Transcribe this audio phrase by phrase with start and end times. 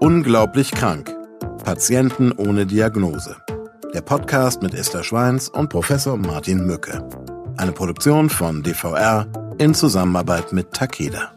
[0.00, 1.12] Unglaublich krank.
[1.64, 3.36] Patienten ohne Diagnose.
[3.92, 7.04] Der Podcast mit Esther Schweins und Professor Martin Mücke.
[7.56, 9.26] Eine Produktion von DVR
[9.58, 11.32] in Zusammenarbeit mit Takeda.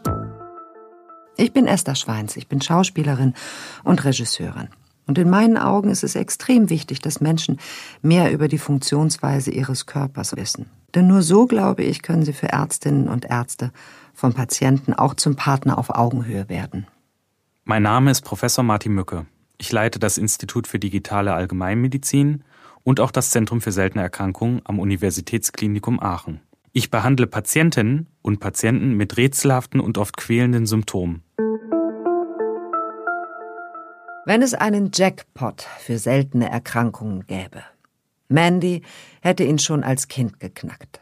[1.36, 3.34] Ich bin Esther Schweins, ich bin Schauspielerin
[3.82, 4.68] und Regisseurin.
[5.08, 7.58] Und in meinen Augen ist es extrem wichtig, dass Menschen
[8.00, 10.70] mehr über die Funktionsweise ihres Körpers wissen.
[10.94, 13.72] Denn nur so, glaube ich, können sie für Ärztinnen und Ärzte
[14.14, 16.86] von Patienten auch zum Partner auf Augenhöhe werden.
[17.64, 19.26] Mein Name ist Professor Martin Mücke.
[19.56, 22.42] Ich leite das Institut für digitale Allgemeinmedizin
[22.82, 26.40] und auch das Zentrum für seltene Erkrankungen am Universitätsklinikum Aachen.
[26.72, 31.22] Ich behandle Patientinnen und Patienten mit rätselhaften und oft quälenden Symptomen.
[34.26, 37.62] Wenn es einen Jackpot für seltene Erkrankungen gäbe,
[38.28, 38.82] Mandy
[39.20, 41.00] hätte ihn schon als Kind geknackt.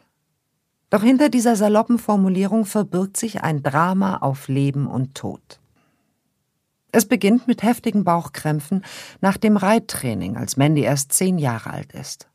[0.90, 5.59] Doch hinter dieser saloppen Formulierung verbirgt sich ein Drama auf Leben und Tod.
[6.92, 8.84] Es beginnt mit heftigen Bauchkrämpfen
[9.20, 12.28] nach dem Reittraining, als Mandy erst zehn Jahre alt ist.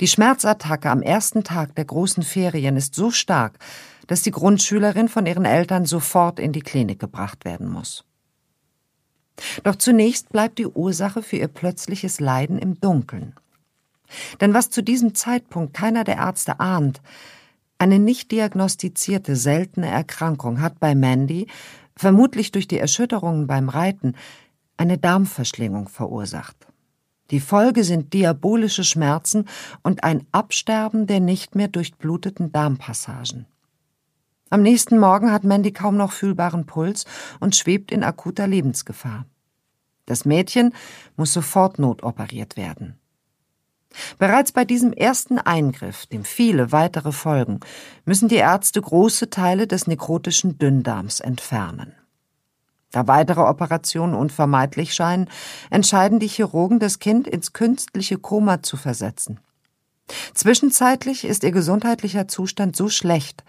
[0.00, 3.58] Die Schmerzattacke am ersten Tag der großen Ferien ist so stark,
[4.06, 8.04] dass die Grundschülerin von ihren Eltern sofort in die Klinik gebracht werden muss.
[9.62, 13.34] Doch zunächst bleibt die Ursache für ihr plötzliches Leiden im Dunkeln.
[14.40, 17.00] Denn was zu diesem Zeitpunkt keiner der Ärzte ahnt,
[17.78, 21.48] eine nicht diagnostizierte seltene Erkrankung hat bei Mandy
[22.02, 24.16] vermutlich durch die Erschütterungen beim Reiten,
[24.76, 26.66] eine Darmverschlingung verursacht.
[27.30, 29.46] Die Folge sind diabolische Schmerzen
[29.84, 33.46] und ein Absterben der nicht mehr durchbluteten Darmpassagen.
[34.50, 37.04] Am nächsten Morgen hat Mandy kaum noch fühlbaren Puls
[37.38, 39.24] und schwebt in akuter Lebensgefahr.
[40.04, 40.74] Das Mädchen
[41.16, 42.98] muss sofort notoperiert werden.
[44.18, 47.60] Bereits bei diesem ersten Eingriff, dem viele weitere folgen,
[48.04, 51.94] müssen die Ärzte große Teile des nekrotischen Dünndarms entfernen.
[52.90, 55.28] Da weitere Operationen unvermeidlich scheinen,
[55.70, 59.40] entscheiden die Chirurgen, das Kind ins künstliche Koma zu versetzen.
[60.34, 63.44] Zwischenzeitlich ist ihr gesundheitlicher Zustand so schlecht,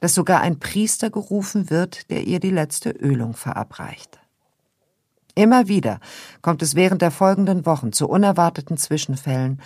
[0.00, 4.19] dass sogar ein Priester gerufen wird, der ihr die letzte Ölung verabreicht.
[5.34, 6.00] Immer wieder
[6.42, 9.60] kommt es während der folgenden Wochen zu unerwarteten Zwischenfällen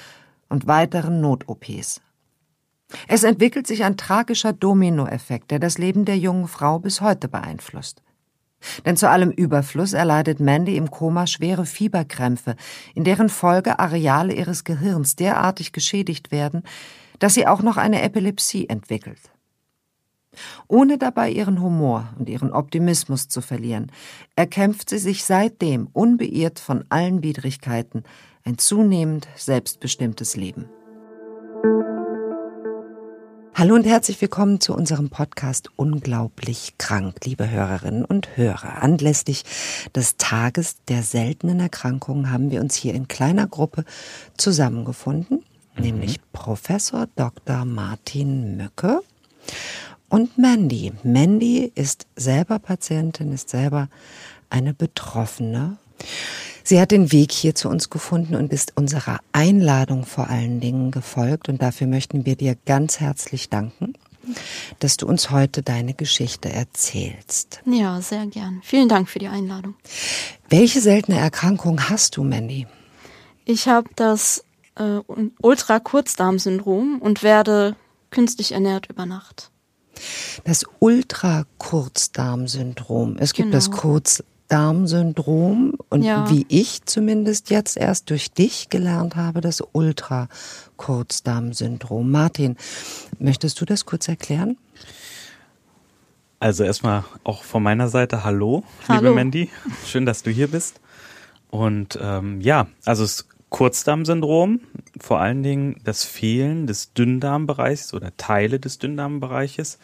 [0.49, 2.01] und weiteren Not-OPs.
[3.09, 8.03] Es entwickelt sich ein tragischer Dominoeffekt, der das Leben der jungen Frau bis heute beeinflusst.
[8.87, 12.57] Denn zu allem Überfluss erleidet Mandy im Koma schwere Fieberkrämpfe,
[12.95, 16.63] in deren Folge Areale ihres Gehirns derartig geschädigt werden,
[17.19, 19.21] dass sie auch noch eine Epilepsie entwickelt.
[20.69, 23.91] Ohne dabei ihren Humor und ihren Optimismus zu verlieren,
[24.37, 28.05] erkämpft sie sich seitdem unbeirrt von allen Widrigkeiten
[28.45, 30.67] ein zunehmend selbstbestimmtes Leben.
[33.57, 38.83] Hallo und herzlich willkommen zu unserem Podcast Unglaublich krank, liebe Hörerinnen und Hörer.
[38.83, 39.45] Anlässlich
[39.95, 43.85] des Tages der seltenen Erkrankungen haben wir uns hier in kleiner Gruppe
[44.37, 45.45] zusammengefunden,
[45.77, 45.83] mhm.
[45.83, 47.65] nämlich Professor Dr.
[47.65, 49.01] Martin Mücke
[50.09, 50.93] und Mandy.
[51.03, 53.89] Mandy ist selber Patientin, ist selber
[54.51, 55.79] eine Betroffene.
[56.63, 60.91] Sie hat den Weg hier zu uns gefunden und ist unserer Einladung vor allen Dingen
[60.91, 61.49] gefolgt.
[61.49, 63.95] Und dafür möchten wir dir ganz herzlich danken,
[64.79, 67.61] dass du uns heute deine Geschichte erzählst.
[67.67, 68.61] Ja, sehr gern.
[68.63, 69.75] Vielen Dank für die Einladung.
[70.49, 72.67] Welche seltene Erkrankung hast du, Mandy?
[73.45, 74.45] Ich habe das
[74.77, 75.01] äh,
[75.43, 77.77] Ultra-Kurzdarm-Syndrom und werde
[78.11, 79.51] künstlich ernährt über Nacht.
[80.45, 83.17] Das Ultra-Kurzdarm-Syndrom.
[83.19, 83.57] Es gibt genau.
[83.57, 86.29] das Kurz Darmsyndrom und ja.
[86.31, 92.09] wie ich zumindest jetzt erst durch dich gelernt habe, das Ultra-Kurzdarmsyndrom.
[92.11, 92.57] Martin,
[93.19, 94.57] möchtest du das kurz erklären?
[96.41, 99.01] Also erstmal auch von meiner Seite Hallo, Hallo.
[99.01, 99.49] liebe Mandy.
[99.87, 100.79] Schön, dass du hier bist.
[101.49, 104.61] Und ähm, ja, also das Kurzdarmsyndrom,
[104.99, 109.79] vor allen Dingen das Fehlen des Dünndarmbereichs oder Teile des Dünndarmbereiches,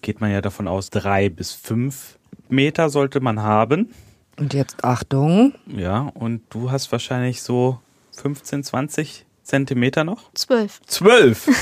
[0.00, 2.18] geht man ja davon aus, drei bis fünf
[2.48, 3.94] Meter sollte man haben.
[4.38, 5.54] Und jetzt Achtung.
[5.66, 7.78] Ja, und du hast wahrscheinlich so
[8.12, 10.32] 15, 20 Zentimeter noch?
[10.34, 10.80] Zwölf.
[10.86, 11.48] Zwölf!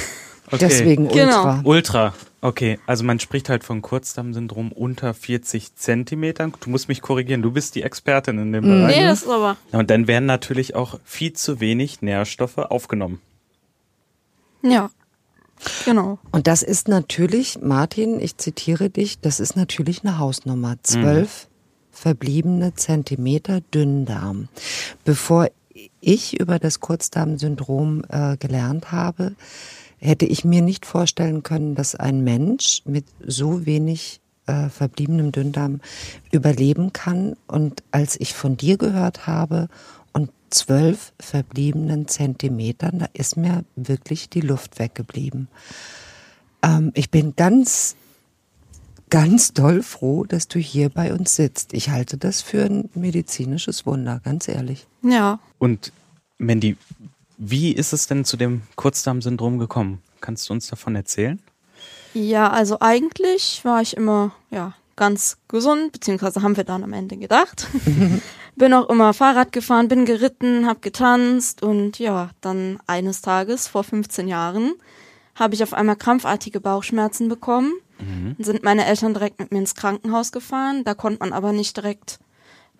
[0.52, 0.66] Okay.
[0.68, 1.60] Deswegen Ultra.
[1.60, 1.68] Genau.
[1.68, 2.14] Ultra.
[2.42, 6.54] Okay, also man spricht halt von Kurzdarmsyndrom unter 40 Zentimetern.
[6.60, 8.68] Du musst mich korrigieren, du bist die Expertin in dem mhm.
[8.68, 8.96] Bereich.
[8.96, 9.56] Nee, das ist aber.
[9.72, 13.20] Und dann werden natürlich auch viel zu wenig Nährstoffe aufgenommen.
[14.62, 14.90] Ja.
[15.84, 16.18] Genau.
[16.32, 20.76] Und das ist natürlich, Martin, ich zitiere dich, das ist natürlich eine Hausnummer.
[20.82, 21.94] Zwölf mhm.
[21.94, 24.48] verbliebene Zentimeter Dünndarm.
[25.04, 25.48] Bevor
[26.00, 29.34] ich über das Kurzdarmsyndrom äh, gelernt habe,
[30.00, 35.80] hätte ich mir nicht vorstellen können, dass ein Mensch mit so wenig äh, verbliebenem Dünndarm
[36.32, 37.36] überleben kann.
[37.46, 39.68] Und als ich von dir gehört habe
[40.12, 45.48] und zwölf verbliebenen Zentimetern, da ist mir wirklich die Luft weggeblieben.
[46.62, 47.96] Ähm, ich bin ganz,
[49.10, 51.72] ganz doll froh, dass du hier bei uns sitzt.
[51.74, 54.86] Ich halte das für ein medizinisches Wunder, ganz ehrlich.
[55.02, 55.38] Ja.
[55.58, 55.92] Und
[56.38, 56.76] Mandy,
[57.42, 60.02] wie ist es denn zu dem Kurzdarmsyndrom gekommen?
[60.20, 61.40] Kannst du uns davon erzählen?
[62.12, 67.16] Ja, also eigentlich war ich immer, ja, ganz gesund, beziehungsweise haben wir dann am Ende
[67.16, 67.66] gedacht.
[68.56, 73.84] bin auch immer Fahrrad gefahren, bin geritten, hab getanzt und ja, dann eines Tages vor
[73.84, 74.74] 15 Jahren
[75.34, 77.72] habe ich auf einmal krampfartige Bauchschmerzen bekommen.
[77.98, 78.36] Mhm.
[78.38, 80.84] Sind meine Eltern direkt mit mir ins Krankenhaus gefahren.
[80.84, 82.18] Da konnte man aber nicht direkt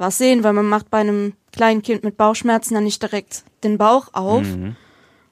[0.01, 3.79] was sehen, weil man macht bei einem kleinen Kind mit Bauchschmerzen ja nicht direkt den
[3.79, 4.43] Bauch auf.
[4.43, 4.77] Mhm.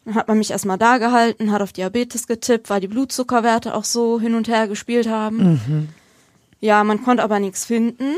[0.04, 3.84] Dann hat man mich erstmal da gehalten, hat auf Diabetes getippt, weil die Blutzuckerwerte auch
[3.84, 5.36] so hin und her gespielt haben.
[5.36, 5.88] Mhm.
[6.60, 8.14] Ja, man konnte aber nichts finden.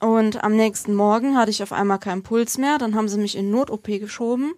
[0.00, 2.78] Und am nächsten Morgen hatte ich auf einmal keinen Puls mehr.
[2.78, 4.52] Dann haben sie mich in Not-OP geschoben.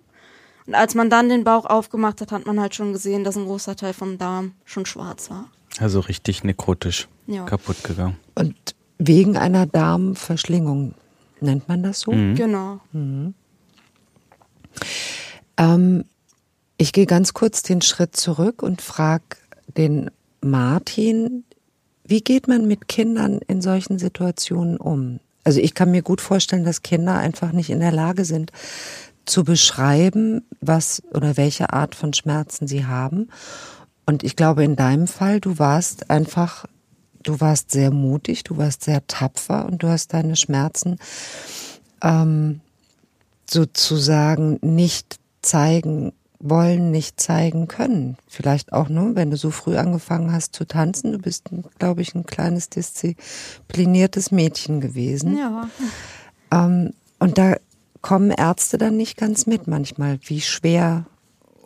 [0.67, 3.45] Und als man dann den Bauch aufgemacht hat, hat man halt schon gesehen, dass ein
[3.45, 5.49] großer Teil vom Darm schon schwarz war.
[5.79, 7.45] Also richtig nekrotisch ja.
[7.45, 8.17] kaputt gegangen.
[8.35, 8.57] Und
[8.99, 10.95] wegen einer Darmverschlingung
[11.41, 12.13] nennt man das so?
[12.13, 12.35] Mhm.
[12.35, 12.81] Genau.
[12.93, 13.35] Mhm.
[15.57, 16.05] Ähm,
[16.79, 19.37] ich gehe ganz kurz den Schritt zurück und frage
[19.77, 20.11] den
[20.41, 21.45] Martin,
[22.05, 25.21] wie geht man mit Kindern in solchen Situationen um?
[25.45, 28.53] Also ich kann mir gut vorstellen, dass Kinder einfach nicht in der Lage sind
[29.27, 33.29] zu beschreiben, was oder welche Art von Schmerzen sie haben.
[34.07, 36.67] Und ich glaube, in deinem Fall, du warst einfach,
[37.27, 40.99] du warst sehr mutig, du warst sehr tapfer und du hast deine Schmerzen
[42.03, 42.61] ähm,
[43.49, 48.17] sozusagen nicht zeigen wollen, nicht zeigen können.
[48.29, 51.13] Vielleicht auch nur, wenn du so früh angefangen hast zu tanzen.
[51.13, 55.37] Du bist, glaube ich, ein kleines diszipliniertes Mädchen gewesen.
[55.39, 55.69] Ja.
[56.53, 57.57] Ähm, und da
[58.03, 61.07] kommen Ärzte dann nicht ganz mit manchmal, wie schwer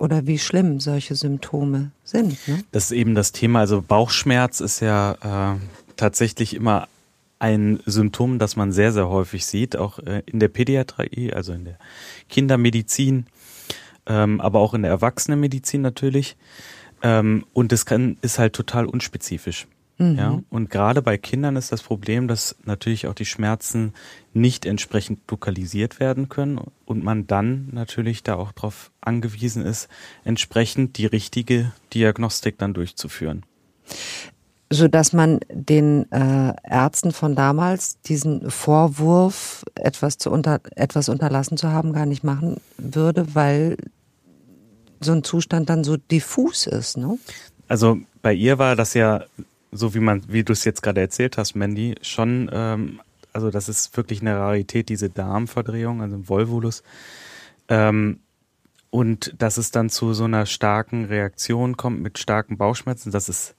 [0.01, 2.37] oder wie schlimm solche Symptome sind.
[2.49, 2.65] Ne?
[2.73, 3.61] Das ist eben das Thema.
[3.61, 5.59] Also Bauchschmerz ist ja äh,
[5.97, 6.89] tatsächlich immer
[7.39, 11.65] ein Symptom, das man sehr, sehr häufig sieht, auch äh, in der Pädiatrie, also in
[11.65, 11.79] der
[12.29, 13.27] Kindermedizin
[14.11, 16.37] ähm, aber auch in der Erwachsenenmedizin natürlich.
[17.03, 19.67] Ähm, und das kann, ist halt total unspezifisch.
[20.01, 20.17] Mhm.
[20.17, 23.93] Ja, und gerade bei Kindern ist das Problem, dass natürlich auch die Schmerzen
[24.33, 29.89] nicht entsprechend lokalisiert werden können und man dann natürlich da auch darauf angewiesen ist,
[30.25, 33.45] entsprechend die richtige Diagnostik dann durchzuführen.
[34.71, 41.59] So dass man den äh, Ärzten von damals diesen Vorwurf, etwas zu unter, etwas unterlassen
[41.59, 43.77] zu haben, gar nicht machen würde, weil
[45.01, 47.19] so ein Zustand dann so diffus ist, ne?
[47.69, 49.25] Also bei ihr war das ja,
[49.73, 53.01] so wie man, wie du es jetzt gerade erzählt hast, Mandy, schon, ähm,
[53.33, 56.83] also das ist wirklich eine Rarität, diese Darmverdrehung, also ein Volvulus.
[57.69, 58.21] Ähm,
[58.91, 63.55] und dass es dann zu so einer starken Reaktion kommt mit starken Bauchschmerzen, das ist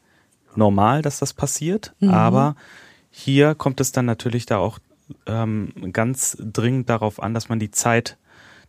[0.56, 2.10] normal, dass das passiert, mhm.
[2.10, 2.56] aber
[3.10, 4.80] hier kommt es dann natürlich da auch
[5.26, 8.18] ähm, ganz dringend darauf an, dass man die Zeit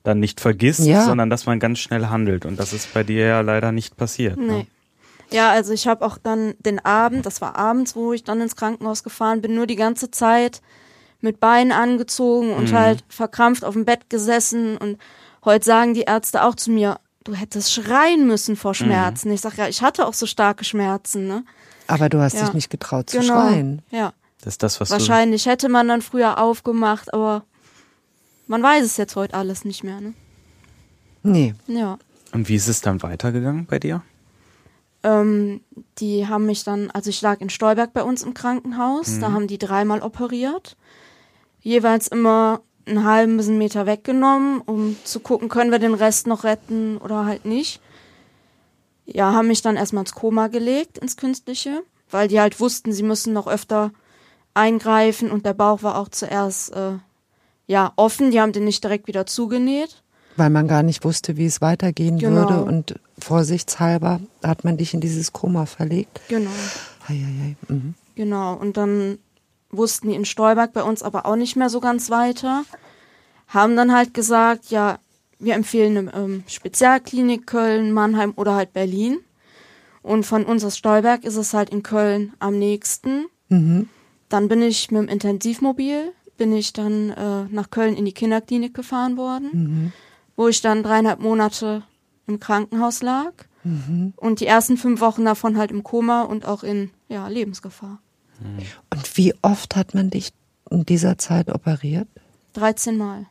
[0.02, 1.04] dann nicht vergisst, ja.
[1.04, 2.44] sondern dass man ganz schnell handelt.
[2.44, 4.36] Und das ist bei dir ja leider nicht passiert.
[4.36, 4.44] Ne?
[4.44, 4.58] Nee.
[4.58, 4.66] Ne?
[5.32, 8.56] Ja, also ich habe auch dann den Abend, das war abends, wo ich dann ins
[8.56, 10.60] Krankenhaus gefahren bin, nur die ganze Zeit
[11.20, 12.76] mit Beinen angezogen und mhm.
[12.76, 14.76] halt verkrampft auf dem Bett gesessen.
[14.76, 14.98] Und
[15.44, 19.28] heute sagen die Ärzte auch zu mir, du hättest schreien müssen vor Schmerzen.
[19.28, 19.34] Mhm.
[19.34, 21.26] Ich sage ja, ich hatte auch so starke Schmerzen.
[21.28, 21.44] Ne?
[21.86, 22.44] Aber du hast ja.
[22.44, 23.34] dich nicht getraut zu genau.
[23.34, 23.82] schreien.
[23.90, 24.12] Ja.
[24.40, 27.44] Das ist das, was Wahrscheinlich hätte man dann früher aufgemacht, aber
[28.48, 30.14] man weiß es jetzt heute alles nicht mehr, ne?
[31.22, 31.54] Nee.
[31.68, 31.98] Ja.
[32.32, 34.02] Und wie ist es dann weitergegangen bei dir?
[35.02, 35.60] Ähm,
[35.98, 39.20] die haben mich dann, also ich lag in Stolberg bei uns im Krankenhaus, mhm.
[39.20, 40.76] da haben die dreimal operiert.
[41.60, 46.98] Jeweils immer einen halben Meter weggenommen, um zu gucken, können wir den Rest noch retten
[46.98, 47.80] oder halt nicht.
[49.06, 53.02] Ja, haben mich dann erstmal ins Koma gelegt, ins Künstliche, weil die halt wussten, sie
[53.02, 53.92] müssen noch öfter
[54.54, 56.98] eingreifen und der Bauch war auch zuerst äh,
[57.66, 60.02] ja, offen, die haben den nicht direkt wieder zugenäht.
[60.36, 62.48] Weil man gar nicht wusste, wie es weitergehen genau.
[62.48, 66.20] würde und vorsichtshalber hat man dich in dieses Koma verlegt.
[66.28, 66.50] Genau.
[67.08, 67.56] Ei, ei, ei.
[67.68, 67.94] Mhm.
[68.14, 69.18] Genau, und dann
[69.70, 72.64] wussten die in Stolberg bei uns aber auch nicht mehr so ganz weiter.
[73.48, 74.98] Haben dann halt gesagt, ja,
[75.38, 79.18] wir empfehlen eine ähm, Spezialklinik Köln, Mannheim oder halt Berlin.
[80.02, 83.26] Und von uns aus Stolberg ist es halt in Köln am nächsten.
[83.48, 83.88] Mhm.
[84.28, 86.12] Dann bin ich mit dem Intensivmobil
[86.42, 89.92] bin ich dann äh, nach Köln in die Kinderklinik gefahren worden, mhm.
[90.42, 91.84] Wo ich dann dreieinhalb Monate
[92.26, 93.30] im Krankenhaus lag
[93.62, 94.12] mhm.
[94.16, 98.00] und die ersten fünf Wochen davon halt im Koma und auch in ja, Lebensgefahr.
[98.90, 100.32] Und wie oft hat man dich
[100.68, 102.08] in dieser Zeit operiert?
[102.54, 103.26] 13 Mal.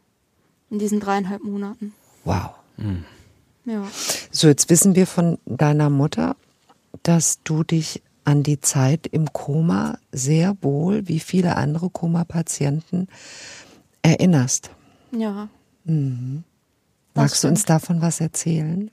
[0.70, 1.94] In diesen dreieinhalb Monaten.
[2.24, 2.52] Wow.
[2.78, 3.04] Mhm.
[3.66, 3.86] Ja.
[4.32, 6.38] So, jetzt wissen wir von deiner Mutter,
[7.04, 13.10] dass du dich an die Zeit im Koma sehr wohl, wie viele andere Koma-Patienten,
[14.02, 14.70] erinnerst.
[15.12, 15.50] Ja.
[15.84, 16.46] Mhm.
[17.14, 18.90] Magst du uns davon was erzählen?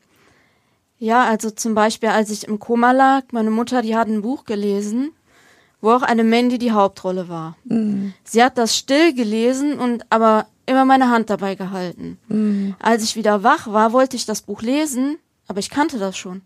[0.99, 4.45] Ja, also zum Beispiel, als ich im Koma lag, meine Mutter, die hat ein Buch
[4.45, 5.13] gelesen,
[5.81, 7.57] wo auch eine Mandy die Hauptrolle war.
[8.25, 12.75] Sie hat das still gelesen und aber immer meine Hand dabei gehalten.
[12.81, 16.43] Als ich wieder wach war, wollte ich das Buch lesen, aber ich kannte das schon.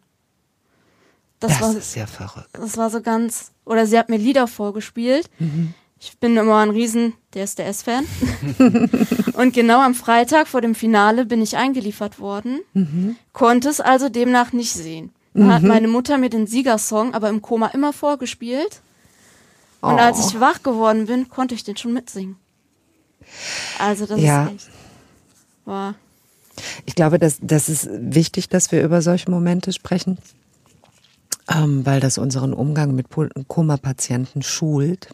[1.40, 2.50] Das, Das, war, ist ja verrückt.
[2.52, 5.28] das war so ganz, oder sie hat mir Lieder vorgespielt.
[6.04, 8.04] Ich bin immer ein riesen DSDS-Fan.
[9.34, 12.58] und genau am Freitag vor dem Finale bin ich eingeliefert worden,
[13.32, 15.12] konnte es also demnach nicht sehen.
[15.32, 18.80] Dann hat meine Mutter mir den Siegersong aber im Koma immer vorgespielt.
[19.80, 20.28] Und als Oh.
[20.28, 22.34] ich wach geworden bin, konnte ich den schon mitsingen.
[23.78, 24.46] Also das Ja.
[24.46, 24.70] ist echt.
[25.64, 25.94] War.
[26.84, 30.18] Ich glaube, das, das ist wichtig, dass wir über solche Momente sprechen,
[31.48, 33.06] ähm, weil das unseren Umgang mit
[33.48, 35.08] Koma-Patienten schult.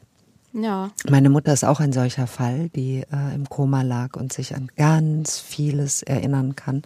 [0.60, 0.90] Ja.
[1.08, 4.70] Meine Mutter ist auch ein solcher Fall, die äh, im Koma lag und sich an
[4.76, 6.82] ganz vieles erinnern kann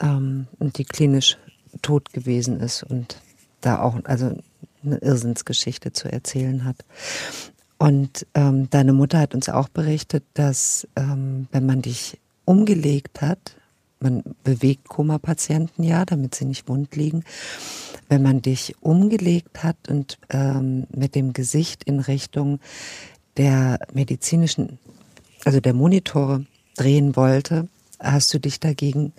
[0.00, 1.38] ähm, und die klinisch
[1.82, 3.20] tot gewesen ist und
[3.60, 4.36] da auch also
[4.84, 6.84] eine Irrsinnsgeschichte zu erzählen hat.
[7.78, 13.38] Und ähm, deine Mutter hat uns auch berichtet, dass ähm, wenn man dich umgelegt hat,
[14.00, 17.24] man bewegt Koma-Patienten ja, damit sie nicht wund liegen,
[18.08, 22.60] wenn man dich umgelegt hat und ähm, mit dem Gesicht in Richtung
[23.36, 24.78] der medizinischen,
[25.44, 26.44] also der Monitore
[26.76, 27.68] drehen wollte,
[28.00, 29.12] hast du dich dagegen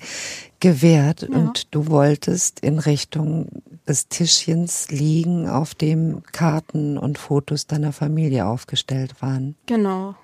[0.59, 3.47] gewehrt und du wolltest in Richtung
[3.87, 9.55] des Tischchens liegen, auf dem Karten und Fotos deiner Familie aufgestellt waren.
[9.65, 10.15] Genau.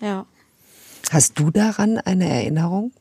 [0.00, 0.26] Ja.
[1.10, 2.92] Hast du daran eine Erinnerung?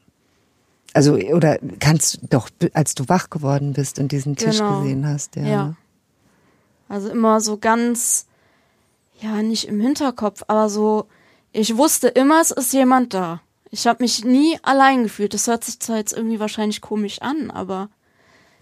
[0.93, 4.81] Also, oder kannst du doch, als du wach geworden bist und diesen Tisch Genau.
[4.81, 5.43] gesehen hast, ja.
[5.43, 5.75] Ja.
[6.87, 8.27] Also immer so ganz,
[9.19, 11.07] ja, nicht im Hinterkopf, aber so,
[11.51, 13.41] ich wusste immer, es ist jemand da.
[13.71, 15.33] Ich habe mich nie allein gefühlt.
[15.33, 17.89] Das hört sich zwar jetzt irgendwie wahrscheinlich komisch an, aber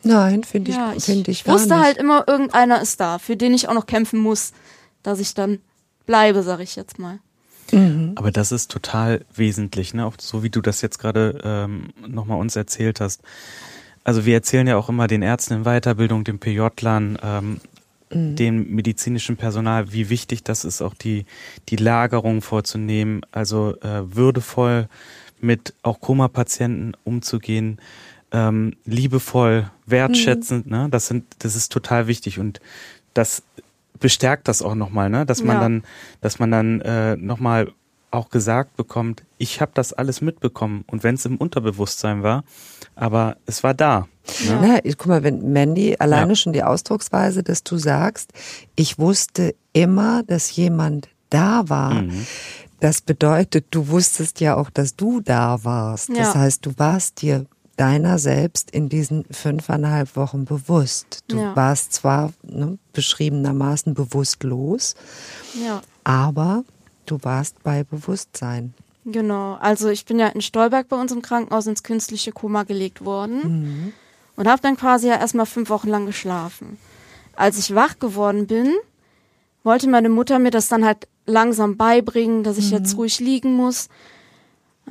[0.04, 1.84] Nein, finde ich, ja, ich finde ich gar wusste nicht.
[1.84, 4.54] halt immer, irgendeiner ist da, für den ich auch noch kämpfen muss,
[5.04, 5.60] dass ich dann
[6.06, 7.20] bleibe, sag ich jetzt mal.
[8.16, 10.06] Aber das ist total wesentlich, ne?
[10.06, 13.22] Auch so wie du das jetzt gerade ähm, nochmal uns erzählt hast.
[14.04, 17.62] Also wir erzählen ja auch immer den Ärzten in Weiterbildung, den PJ-Lern, ähm,
[18.14, 21.26] dem medizinischen Personal, wie wichtig das ist, auch die,
[21.70, 24.90] die Lagerung vorzunehmen, also äh, würdevoll
[25.40, 27.80] mit auch Koma-Patienten umzugehen,
[28.32, 30.88] ähm, liebevoll, wertschätzend, ne?
[30.90, 32.60] Das sind, das ist total wichtig und
[33.14, 33.44] das
[34.02, 35.26] bestärkt das auch nochmal, ne?
[35.26, 35.62] Dass man Ja.
[35.62, 35.84] dann,
[36.20, 37.72] dass man dann äh, nochmal
[38.14, 42.44] auch gesagt bekommt, ich habe das alles mitbekommen und wenn es im Unterbewusstsein war,
[42.96, 44.10] aber es war da.
[44.46, 44.60] Ne?
[44.62, 46.36] Na, ich, guck mal, wenn Mandy alleine Ja.
[46.36, 48.34] schon die Ausdrucksweise, dass du sagst,
[48.76, 51.94] ich wusste immer, dass jemand da war.
[52.02, 52.28] Mhm.
[52.82, 56.10] Das bedeutet, du wusstest ja auch, dass du da warst.
[56.10, 56.36] Das Ja.
[56.42, 57.46] heißt, du warst dir
[57.78, 61.20] deiner selbst in diesen fünfeinhalb Wochen bewusst.
[61.28, 61.56] Du Ja.
[61.56, 64.96] warst zwar ne, beschriebenermaßen bewusstlos,
[65.54, 65.82] Ja.
[66.04, 66.64] aber
[67.06, 68.74] du warst bei Bewusstsein.
[69.06, 73.04] Genau, also ich bin ja in Stolberg bei uns im Krankenhaus ins künstliche Koma gelegt
[73.04, 73.94] worden
[74.36, 76.78] und habe dann quasi ja erstmal fünf Wochen lang geschlafen.
[77.36, 78.74] Als ich wach geworden bin,
[79.64, 83.90] wollte meine Mutter mir das dann halt langsam beibringen, dass ich jetzt ruhig liegen muss.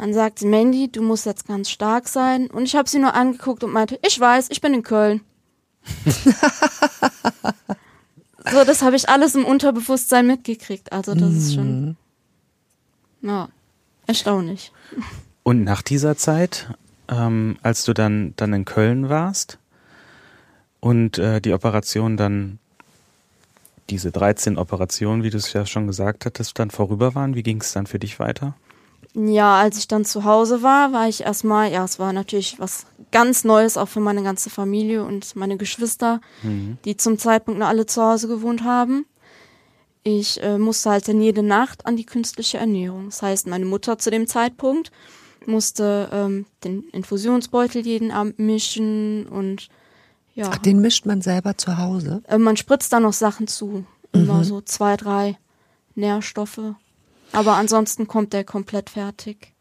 [0.00, 2.46] Dann sagte Mandy, du musst jetzt ganz stark sein.
[2.46, 5.20] Und ich habe sie nur angeguckt und meinte, ich weiß, ich bin in Köln.
[8.50, 10.90] so, das habe ich alles im Unterbewusstsein mitgekriegt.
[10.90, 11.98] Also das ist schon,
[13.20, 13.50] ja,
[14.06, 14.72] erstaunlich.
[15.42, 16.70] Und nach dieser Zeit,
[17.08, 19.58] ähm, als du dann, dann in Köln warst
[20.80, 22.58] und äh, die Operation dann,
[23.90, 27.60] diese 13 Operationen, wie du es ja schon gesagt hattest, dann vorüber waren, wie ging
[27.60, 28.54] es dann für dich weiter?
[29.14, 32.86] Ja, als ich dann zu Hause war, war ich erstmal, ja, es war natürlich was
[33.10, 36.20] ganz Neues auch für meine ganze Familie und meine Geschwister,
[36.84, 39.06] die zum Zeitpunkt noch alle zu Hause gewohnt haben.
[40.04, 43.06] Ich äh, musste halt dann jede Nacht an die künstliche Ernährung.
[43.06, 44.92] Das heißt, meine Mutter zu dem Zeitpunkt
[45.44, 49.68] musste ähm, den Infusionsbeutel jeden Abend mischen und
[50.34, 52.22] ja, Ach, den mischt man selber zu Hause?
[52.28, 53.84] äh, man spritzt da noch Sachen zu.
[54.12, 55.36] Immer so zwei, drei
[55.96, 56.74] Nährstoffe.
[57.32, 59.52] Aber ansonsten kommt der komplett fertig.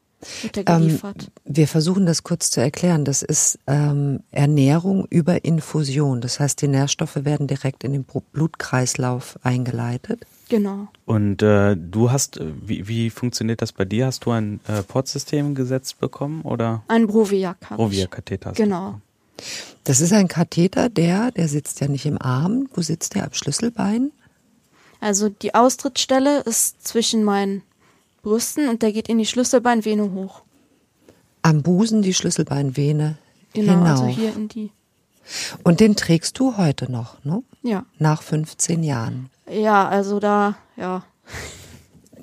[0.42, 1.32] wird der geliefert.
[1.46, 3.06] Ähm, wir versuchen das kurz zu erklären.
[3.06, 6.22] Das ist ähm, Ernährung über Infusion.
[6.22, 10.26] Das heißt, die Nährstoffe werden direkt in den Blutkreislauf eingeleitet.
[10.50, 10.88] Genau.
[11.06, 14.08] Und äh, du hast, äh, wie, wie funktioniert das bei dir?
[14.08, 16.84] Hast du ein äh, Portsystem gesetzt bekommen oder?
[16.88, 17.60] Ein Broviac.
[17.70, 18.54] Broviac-Katheter.
[18.54, 19.00] Genau.
[19.84, 22.68] Das ist ein Katheter, der, der sitzt ja nicht im Arm.
[22.74, 23.24] Wo sitzt der?
[23.24, 24.12] Am Schlüsselbein?
[25.02, 27.62] Also die Austrittsstelle ist zwischen meinen
[28.22, 30.42] Brüsten und der geht in die Schlüsselbeinvene hoch.
[31.42, 33.18] Am Busen die Schlüsselbeinvene
[33.54, 33.90] Genau, hinauf.
[34.02, 34.72] also hier in die.
[35.64, 37.44] Und den trägst du heute noch, ne?
[37.64, 37.86] Ja.
[37.98, 39.30] Nach 15 Jahren.
[39.50, 41.04] Ja, also da, ja.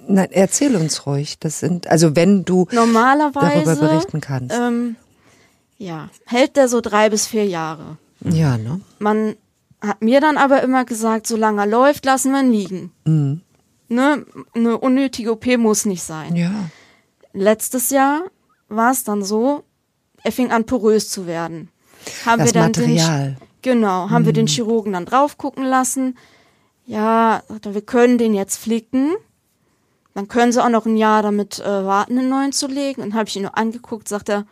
[0.08, 1.38] Nein, erzähl uns ruhig.
[1.40, 3.64] Das sind, also wenn du Normalerweise.
[3.64, 4.54] darüber berichten kannst.
[4.54, 4.96] Ähm,
[5.78, 7.96] ja, hält der so drei bis vier Jahre.
[8.20, 8.80] ja, ne?
[8.98, 9.36] Man
[9.86, 12.92] hat mir dann aber immer gesagt, solange er läuft, lassen wir ihn liegen.
[13.04, 13.40] Mhm.
[13.88, 16.34] Ne, eine unnötige OP muss nicht sein.
[16.34, 16.50] Ja.
[17.32, 18.22] Letztes Jahr
[18.68, 19.62] war es dann so,
[20.22, 21.70] er fing an porös zu werden.
[22.24, 23.36] Haben Das wir dann Material.
[23.38, 26.16] Den, genau, haben wir den Chirurgen dann drauf gucken lassen.
[26.86, 29.12] Ja, wir können den jetzt flicken.
[30.14, 33.02] Dann können sie auch noch ein Jahr damit äh, warten, einen neuen zu legen.
[33.02, 34.46] Und habe ich ihn nur angeguckt, sagt er,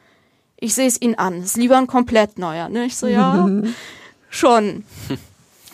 [0.56, 2.68] ich sehe es Ihnen an, ist lieber ein komplett neuer.
[2.68, 2.84] Ne?
[2.84, 3.48] Ich so, ja,
[4.34, 4.84] schon.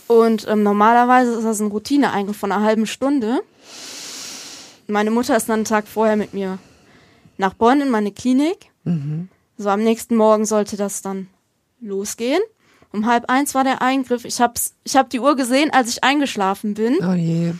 [0.06, 3.40] Und ähm, normalerweise ist das ein Routineeingriff von einer halben Stunde.
[4.88, 6.58] Meine Mutter ist dann einen Tag vorher mit mir
[7.38, 8.70] nach Bonn in meine Klinik.
[9.56, 11.28] So am nächsten Morgen sollte das dann
[11.80, 12.40] losgehen.
[12.92, 14.24] Um halb eins war der Eingriff.
[14.24, 16.98] Ich hab's, ich hab die Uhr gesehen, als ich eingeschlafen bin.
[17.00, 17.52] Oh je.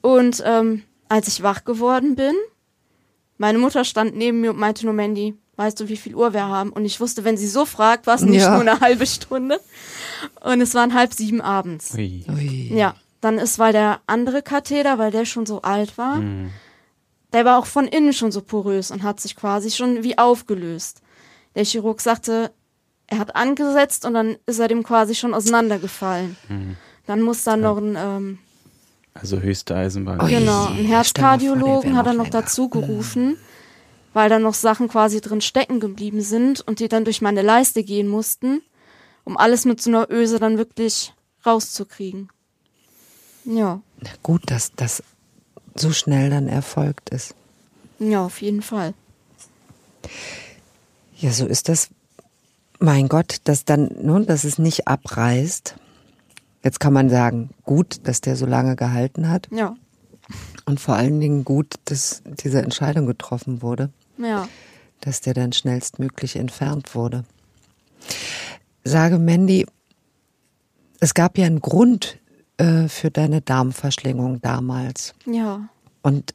[0.00, 2.34] Und ähm, als ich wach geworden bin,
[3.38, 6.46] meine Mutter stand neben mir und meinte nur, Mandy, weißt du, wie viel Uhr wir
[6.46, 6.70] haben?
[6.70, 8.52] Und ich wusste, wenn sie so fragt, war es nicht Ja.
[8.52, 9.60] nur eine halbe Stunde.
[10.44, 11.94] Und es waren halb sieben abends.
[11.94, 12.24] Ui.
[12.28, 12.72] Ui.
[12.74, 16.20] Ja, dann ist, weil der andere Katheter, weil der schon so alt war,
[17.32, 21.00] der war auch von innen schon so porös und hat sich quasi schon wie aufgelöst.
[21.54, 22.50] Der Chirurg sagte,
[23.06, 26.36] er hat angesetzt und dann ist er dem quasi schon auseinandergefallen.
[27.06, 28.38] Dann muss da noch ein, ähm,
[29.14, 30.20] Also höchste Eisenbahn.
[30.22, 30.30] Ui.
[30.30, 33.36] genau, ein Herzkardiologen hat er noch dazu gerufen,
[34.12, 37.82] weil da noch Sachen quasi drin stecken geblieben sind und die dann durch meine Leiste
[37.82, 38.62] gehen mussten,
[39.24, 41.14] um alles mit so einer Öse dann wirklich
[41.46, 42.28] rauszukriegen.
[43.44, 43.80] Ja.
[44.00, 45.02] Na gut, dass das
[45.74, 47.34] so schnell dann erfolgt ist.
[47.98, 48.94] Ja, auf jeden Fall.
[51.16, 51.88] Ja, so ist das.
[52.78, 55.76] Mein Gott, dass dann, nun, dass es nicht abreißt.
[56.64, 59.76] Jetzt kann man sagen, gut, dass der so lange gehalten hat Ja,
[60.64, 64.48] und vor allen Dingen gut, dass diese Entscheidung getroffen wurde, ja.
[65.00, 67.24] dass der dann schnellstmöglich entfernt wurde.
[68.84, 69.66] Sage Mandy,
[71.00, 72.18] es gab ja einen Grund
[72.58, 75.14] äh, für deine Darmverschlingung damals.
[75.26, 75.68] Ja,
[76.02, 76.34] Und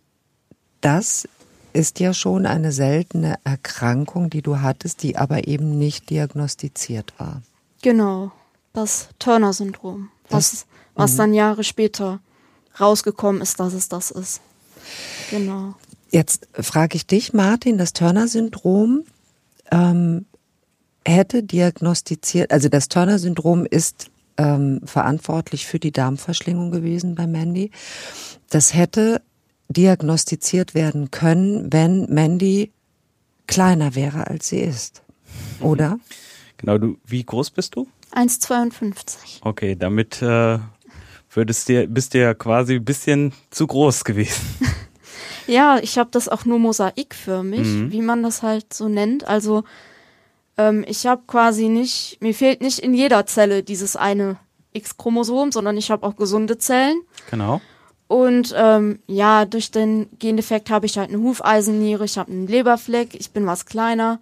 [0.82, 1.28] das
[1.74, 7.42] ist ja schon eine seltene Erkrankung, die du hattest, die aber eben nicht diagnostiziert war.
[7.82, 8.32] genau.
[8.74, 10.10] Das Turner-Syndrom.
[10.30, 12.20] Was, was dann Jahre später
[12.80, 14.40] rausgekommen ist, dass es das ist.
[15.32, 15.74] Genau.
[16.10, 19.04] Jetzt frage ich dich, Martin, das Turner-Syndrom
[19.72, 20.26] ähm,
[21.06, 27.72] hätte diagnostiziert, also das Turner-Syndrom ist ähm, verantwortlich für die Darmverschlingung gewesen bei Mandy.
[28.50, 29.22] Das hätte
[29.70, 32.72] diagnostiziert werden können, wenn Mandy
[33.48, 35.02] kleiner wäre, als sie ist.
[35.60, 36.00] Oder?
[36.58, 37.88] Genau, du, wie groß bist du?
[38.13, 39.41] 1,52.
[39.41, 40.60] Okay, damit äh,
[41.32, 44.41] würdest dir, bist du ja quasi ein bisschen zu groß gewesen.
[45.48, 49.28] Ja, ich habe das auch nur mosaikförmig, wie man das halt so nennt.
[49.28, 49.64] Also
[50.58, 54.38] ähm, ich habe quasi nicht, mir fehlt nicht in jeder Zelle dieses eine
[54.74, 57.00] X-Chromosom, sondern ich habe auch gesunde Zellen.
[57.32, 57.62] Genau.
[58.08, 63.16] Und ähm, ja, durch den Gendefekt habe ich halt eine Hufeisenniere, ich habe einen Leberfleck,
[63.16, 64.20] ich bin was kleiner.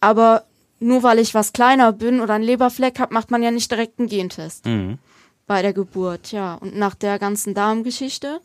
[0.00, 0.44] Aber
[0.80, 3.98] nur weil ich was kleiner bin oder einen Leberfleck habe, macht man ja nicht direkt
[3.98, 4.98] einen Gentest Mhm.
[5.46, 6.54] bei der Geburt, ja.
[6.54, 8.40] Und nach der ganzen Darmgeschichte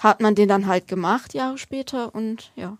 [0.00, 2.14] hat man den dann halt gemacht, Jahre später.
[2.14, 2.76] Und ja,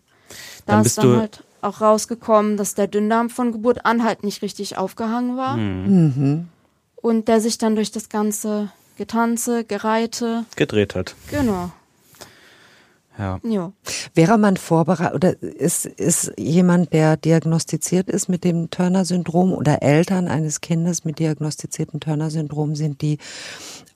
[0.66, 4.24] da Dann ist dann du- halt auch rausgekommen, dass der Dünndarm von Geburt an halt
[4.24, 5.56] nicht richtig aufgehangen war.
[5.56, 6.48] Mhm.
[6.96, 11.14] Und der sich dann durch das ganze Getanze, Gereite, Gedreht hat.
[11.30, 11.70] genau,
[13.18, 13.38] Ja.
[13.42, 13.72] ja.
[14.14, 20.28] Wäre man vorbereitet oder ist, ist jemand, der diagnostiziert ist mit dem Turner-Syndrom oder Eltern
[20.28, 23.18] eines Kindes mit diagnostiziertem Turner-Syndrom, sind die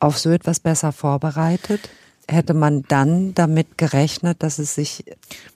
[0.00, 1.88] auf so etwas besser vorbereitet?
[2.26, 5.04] Hätte man dann damit gerechnet, dass es sich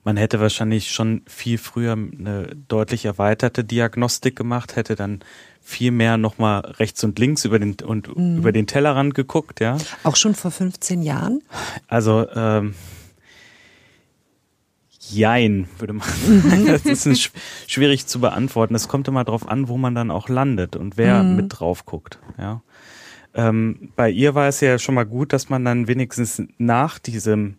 [0.05, 5.21] Man hätte wahrscheinlich schon viel früher eine deutlich erweiterte Diagnostik gemacht, hätte dann
[5.63, 9.77] viel mehr nochmal rechts und links über den und über den Tellerrand geguckt, ja.
[10.03, 11.43] auch schon vor 15 Jahren?
[11.89, 12.75] Also ähm,
[15.11, 16.67] Jein, würde man sagen.
[16.67, 17.17] Das ist ein,
[17.67, 18.75] schwierig zu beantworten.
[18.75, 21.37] Es kommt immer darauf an, wo man dann auch landet und wer mhm.
[21.37, 22.19] mit drauf guckt.
[22.37, 22.63] Ja.
[23.35, 27.57] Ähm, bei ihr war es ja schon mal gut, dass man dann wenigstens nach diesem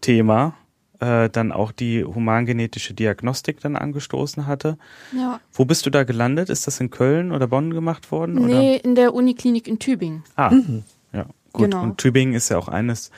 [0.00, 0.54] Thema
[1.00, 4.78] äh, dann auch die humangenetische Diagnostik dann angestoßen hatte.
[5.16, 5.40] Ja.
[5.52, 6.48] Wo bist du da gelandet?
[6.48, 8.34] Ist das in Köln oder Bonn gemacht worden?
[8.34, 8.84] Nee, oder?
[8.84, 10.24] in der Uniklinik in Tübingen.
[10.36, 10.84] Ah, mhm.
[11.12, 11.64] ja, gut.
[11.64, 11.82] Genau.
[11.82, 13.10] Und Tübingen ist ja auch eines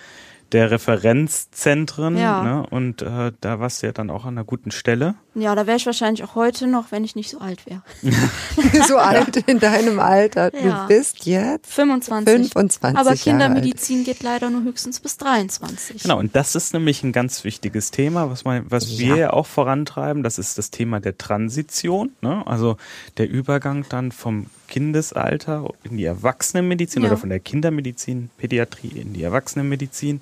[0.53, 2.17] der Referenzzentren.
[2.17, 2.43] Ja.
[2.43, 2.67] Ne?
[2.69, 5.15] Und äh, da warst du ja dann auch an einer guten Stelle.
[5.35, 7.83] Ja, da wäre ich wahrscheinlich auch heute noch, wenn ich nicht so alt wäre.
[8.89, 10.55] so alt in deinem Alter.
[10.55, 10.83] Ja.
[10.83, 12.53] Du bist jetzt 25.
[12.53, 16.03] 25 Aber Kindermedizin geht leider nur höchstens bis 23.
[16.03, 18.99] Genau, und das ist nämlich ein ganz wichtiges Thema, was, man, was ja.
[18.99, 20.23] wir ja auch vorantreiben.
[20.23, 22.13] Das ist das Thema der Transition.
[22.21, 22.47] Ne?
[22.47, 22.77] Also
[23.19, 27.09] der Übergang dann vom Kindesalter in die Erwachsenenmedizin ja.
[27.09, 30.21] oder von der Kindermedizin, Pädiatrie in die Erwachsenenmedizin.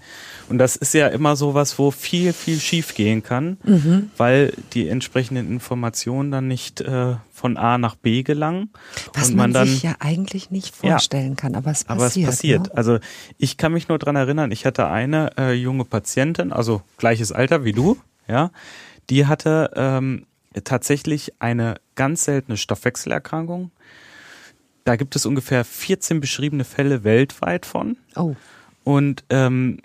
[0.49, 4.11] Und das ist ja immer so was, wo viel, viel schief gehen kann, mhm.
[4.17, 8.71] weil die entsprechenden Informationen dann nicht äh, von A nach B gelangen.
[9.13, 11.99] Was man, man dann, sich ja eigentlich nicht vorstellen ja, kann, aber es passiert.
[11.99, 12.63] Aber es passiert.
[12.69, 12.77] Ne?
[12.77, 12.99] Also
[13.37, 17.65] ich kann mich nur dran erinnern, ich hatte eine äh, junge Patientin, also gleiches Alter
[17.65, 18.51] wie du, ja,
[19.11, 20.27] die hatte ähm,
[20.65, 23.71] tatsächlich eine ganz seltene Stoffwechselerkrankung,
[24.87, 27.96] da gibt es ungefähr 14 beschriebene Fälle weltweit von.
[28.14, 28.37] Oh.
[28.85, 29.81] Und ähm,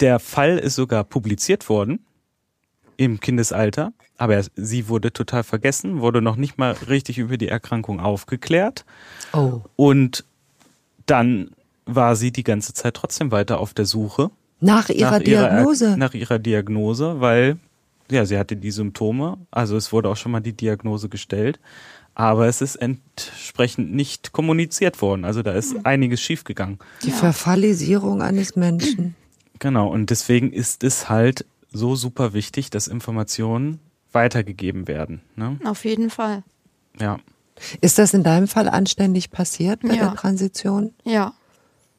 [0.00, 2.04] der Fall ist sogar publiziert worden
[2.96, 8.00] im Kindesalter, aber sie wurde total vergessen, wurde noch nicht mal richtig über die Erkrankung
[8.00, 8.84] aufgeklärt.
[9.32, 9.60] Oh.
[9.76, 10.24] Und
[11.06, 11.52] dann
[11.86, 14.32] war sie die ganze Zeit trotzdem weiter auf der Suche.
[14.58, 15.84] Nach ihrer nach Diagnose?
[15.84, 17.58] Ihrer, nach ihrer Diagnose, weil
[18.10, 21.60] ja, sie hatte die Symptome, also es wurde auch schon mal die Diagnose gestellt,
[22.14, 25.24] aber es ist entsprechend nicht kommuniziert worden.
[25.24, 26.78] Also da ist einiges schiefgegangen.
[27.04, 29.14] Die Verfallisierung eines Menschen.
[29.58, 33.80] Genau, und deswegen ist es halt so super wichtig, dass Informationen
[34.12, 35.22] weitergegeben werden.
[35.36, 35.58] Ne?
[35.64, 36.42] Auf jeden Fall.
[37.00, 37.18] Ja.
[37.80, 40.08] Ist das in deinem Fall anständig passiert bei ja.
[40.08, 40.92] der Transition?
[41.04, 41.32] Ja,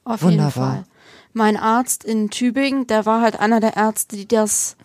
[0.03, 0.43] auf Wunderbar.
[0.45, 0.83] jeden Fall.
[1.31, 4.75] Mein Arzt in Tübingen, der war halt einer der Ärzte, die das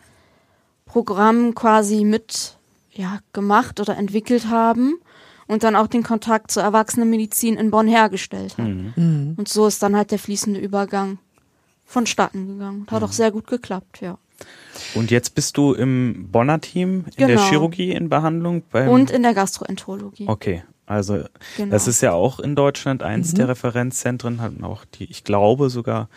[0.86, 2.56] Programm quasi mit
[2.92, 4.94] ja, gemacht oder entwickelt haben
[5.48, 8.68] und dann auch den Kontakt zur Erwachsenenmedizin in Bonn hergestellt hat.
[8.68, 8.92] Mhm.
[8.94, 9.34] mhm.
[9.36, 11.18] Und so ist dann halt der fließende Übergang
[11.84, 12.86] vonstatten gegangen.
[12.90, 13.08] Hat mhm.
[13.08, 14.18] auch sehr gut geklappt, ja.
[14.94, 17.28] Und jetzt bist du im Bonner Team in genau.
[17.28, 18.62] der Chirurgie in Behandlung?
[18.72, 20.28] und in der Gastroenterologie.
[20.28, 21.24] Okay, also
[21.56, 21.70] genau.
[21.70, 23.36] das ist ja auch in Deutschland eins mhm.
[23.36, 26.08] der Referenzzentren, hatten auch die, ich glaube sogar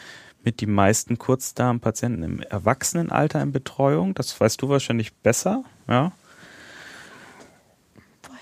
[0.44, 4.14] mit die meisten Kurzdarmpatienten im Erwachsenenalter in Betreuung.
[4.14, 6.12] Das weißt du wahrscheinlich besser, ja?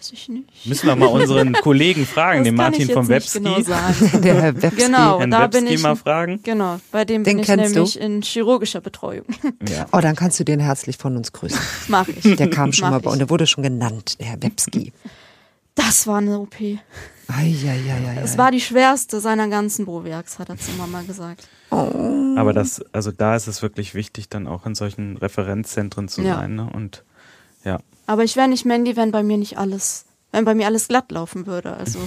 [0.10, 0.66] Weiß ich nicht.
[0.66, 3.40] Müssen wir mal unseren Kollegen fragen, den Martin vom Webski.
[3.40, 3.58] Genau
[4.24, 4.86] Der Herr Webski.
[4.86, 5.82] Genau, Herrn da Webski bin ich.
[5.84, 6.40] mal fragen.
[6.44, 8.00] Genau, bei dem den bin ich nämlich du?
[8.00, 9.26] in chirurgischer Betreuung.
[9.68, 9.88] Ja.
[9.92, 11.60] Oh, dann kannst du den herzlich von uns grüßen.
[11.90, 12.36] Mach ich.
[12.36, 14.94] Der kam schon Mach mal bei und der wurde schon genannt, der Herr Webski.
[15.76, 16.56] Das war eine OP.
[17.28, 18.20] Eieieiei.
[18.24, 21.48] Es war die schwerste seiner ganzen Bowerks, hat er zu Mama gesagt.
[21.70, 22.36] Oh.
[22.36, 26.36] Aber das, also da ist es wirklich wichtig, dann auch in solchen Referenzzentren zu ja.
[26.36, 26.56] sein.
[26.56, 26.68] Ne?
[26.74, 27.04] Und
[27.64, 27.80] ja.
[28.10, 31.12] Aber ich wäre nicht Mandy, wenn bei mir nicht alles, wenn bei mir alles glatt
[31.12, 31.74] laufen würde.
[31.74, 32.00] Also.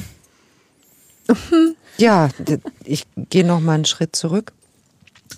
[1.97, 2.29] Ja,
[2.83, 4.53] ich gehe noch mal einen Schritt zurück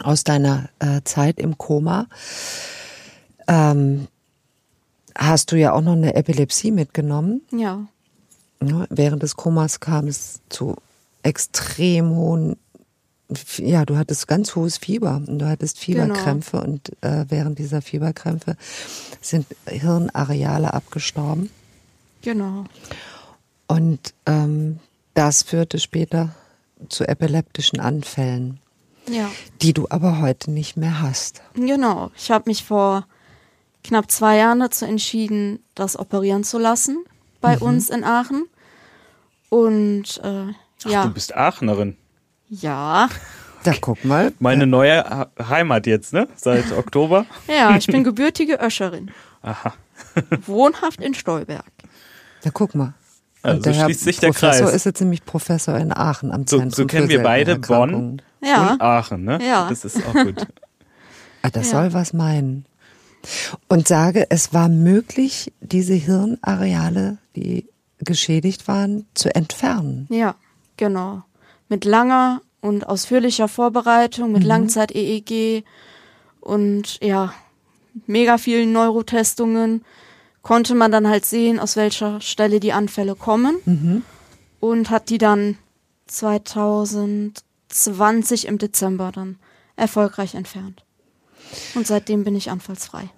[0.03, 2.07] aus deiner äh, Zeit im Koma.
[3.47, 4.09] Ähm,
[5.15, 7.43] hast du ja auch noch eine Epilepsie mitgenommen.
[7.51, 7.87] Ja.
[8.63, 10.77] ja während des Komas kam es zu
[11.23, 12.57] extrem hohen
[13.59, 16.65] ja, du hattest ganz hohes Fieber und du hattest Fieberkrämpfe genau.
[16.65, 18.57] und äh, während dieser Fieberkrämpfe
[19.21, 21.51] sind Hirnareale abgestorben.
[22.23, 22.65] Genau.
[23.67, 24.79] Und ähm,
[25.15, 26.35] das führte später
[26.89, 28.61] zu epileptischen Anfällen,
[29.09, 29.31] ja.
[29.63, 31.43] die du aber heute nicht mehr hast.
[31.55, 32.11] Genau.
[32.17, 33.07] Ich habe mich vor
[33.83, 37.05] knapp zwei Jahren dazu entschieden, das operieren zu lassen
[37.41, 37.63] bei mhm.
[37.63, 38.45] uns in Aachen.
[39.49, 40.53] Und äh,
[40.85, 41.07] Ach, ja.
[41.07, 41.97] Du bist Aachenerin.
[42.49, 43.09] Ja.
[43.65, 44.33] Da guck mal.
[44.39, 46.29] Meine neue Heimat jetzt, ne?
[46.37, 47.27] Seit Oktober.
[47.49, 49.11] Ja, ich bin gebürtige Öscherin.
[49.43, 49.75] Aha.
[50.47, 51.65] Wohnhaft in Stolberg.
[52.43, 52.95] Da guck mal.
[53.43, 54.75] Also der schließt sich der Professor Kreis.
[54.77, 58.73] ist jetzt nämlich Professor in Aachen am so, Zentrum So kennen wir beide Bonn ja.
[58.73, 59.39] und Aachen, ne?
[59.47, 59.69] Ja.
[59.69, 60.47] Das ist auch gut.
[61.43, 61.73] ah, das ja.
[61.73, 62.65] soll was meinen.
[63.69, 67.67] Und sage, es war möglich, diese Hirnareale, die
[67.99, 70.07] geschädigt waren, zu entfernen.
[70.11, 70.35] Ja,
[70.77, 71.23] genau.
[71.69, 74.49] Mit langer und ausführlicher Vorbereitung, mit mhm.
[74.49, 75.65] Langzeit-EEG
[76.41, 77.33] und ja,
[78.07, 79.85] mega vielen Neurotestungen
[80.43, 84.03] konnte man dann halt sehen, aus welcher Stelle die Anfälle kommen mhm.
[84.61, 85.57] und hat die dann
[86.07, 89.39] 2020 im Dezember dann
[89.77, 90.85] erfolgreich entfernt.
[91.75, 93.11] Und seitdem bin ich anfallsfrei.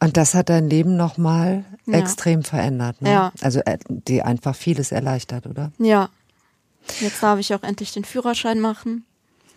[0.00, 1.98] Und das hat dein Leben nochmal Ja.
[1.98, 3.10] extrem verändert, ne?
[3.10, 3.32] Ja.
[3.40, 5.72] Also äh, dir einfach vieles erleichtert, oder?
[5.78, 6.10] Ja.
[7.00, 9.04] Jetzt darf ich auch endlich den Führerschein machen.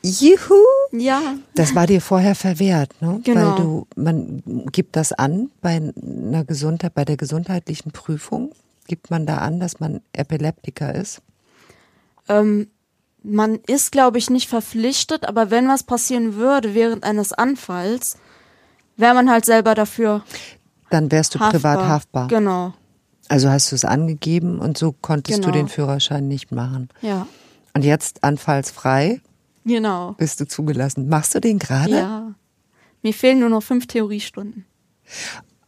[0.04, 0.56] Juhu!
[0.92, 1.22] Ja.
[1.54, 3.22] Das war dir vorher verwehrt, ne?
[3.24, 3.52] Genau.
[3.52, 4.42] Weil du, man
[4.72, 8.52] gibt das an bei einer Gesundheit, bei der gesundheitlichen Prüfung,
[8.88, 11.22] gibt man da an, dass man Epileptiker ist.
[12.28, 12.68] Ähm,
[13.24, 18.18] man ist, glaube ich, nicht verpflichtet, aber wenn was passieren würde während eines Anfalls,
[18.98, 20.24] wäre man halt selber dafür
[20.90, 21.52] Dann wärst du haftbar.
[21.76, 22.28] privat haftbar.
[22.28, 22.74] Genau.
[23.28, 25.54] Also hast du es angegeben und so konntest du Genau.
[25.54, 26.90] den Führerschein nicht machen.
[27.02, 27.28] Ja.
[27.74, 29.22] Und jetzt anfallsfrei
[29.66, 30.14] Genau.
[30.14, 31.08] bist du zugelassen.
[31.08, 31.92] Machst du den gerade?
[31.92, 32.34] Ja.
[33.04, 34.66] Mir fehlen nur noch fünf Theoriestunden.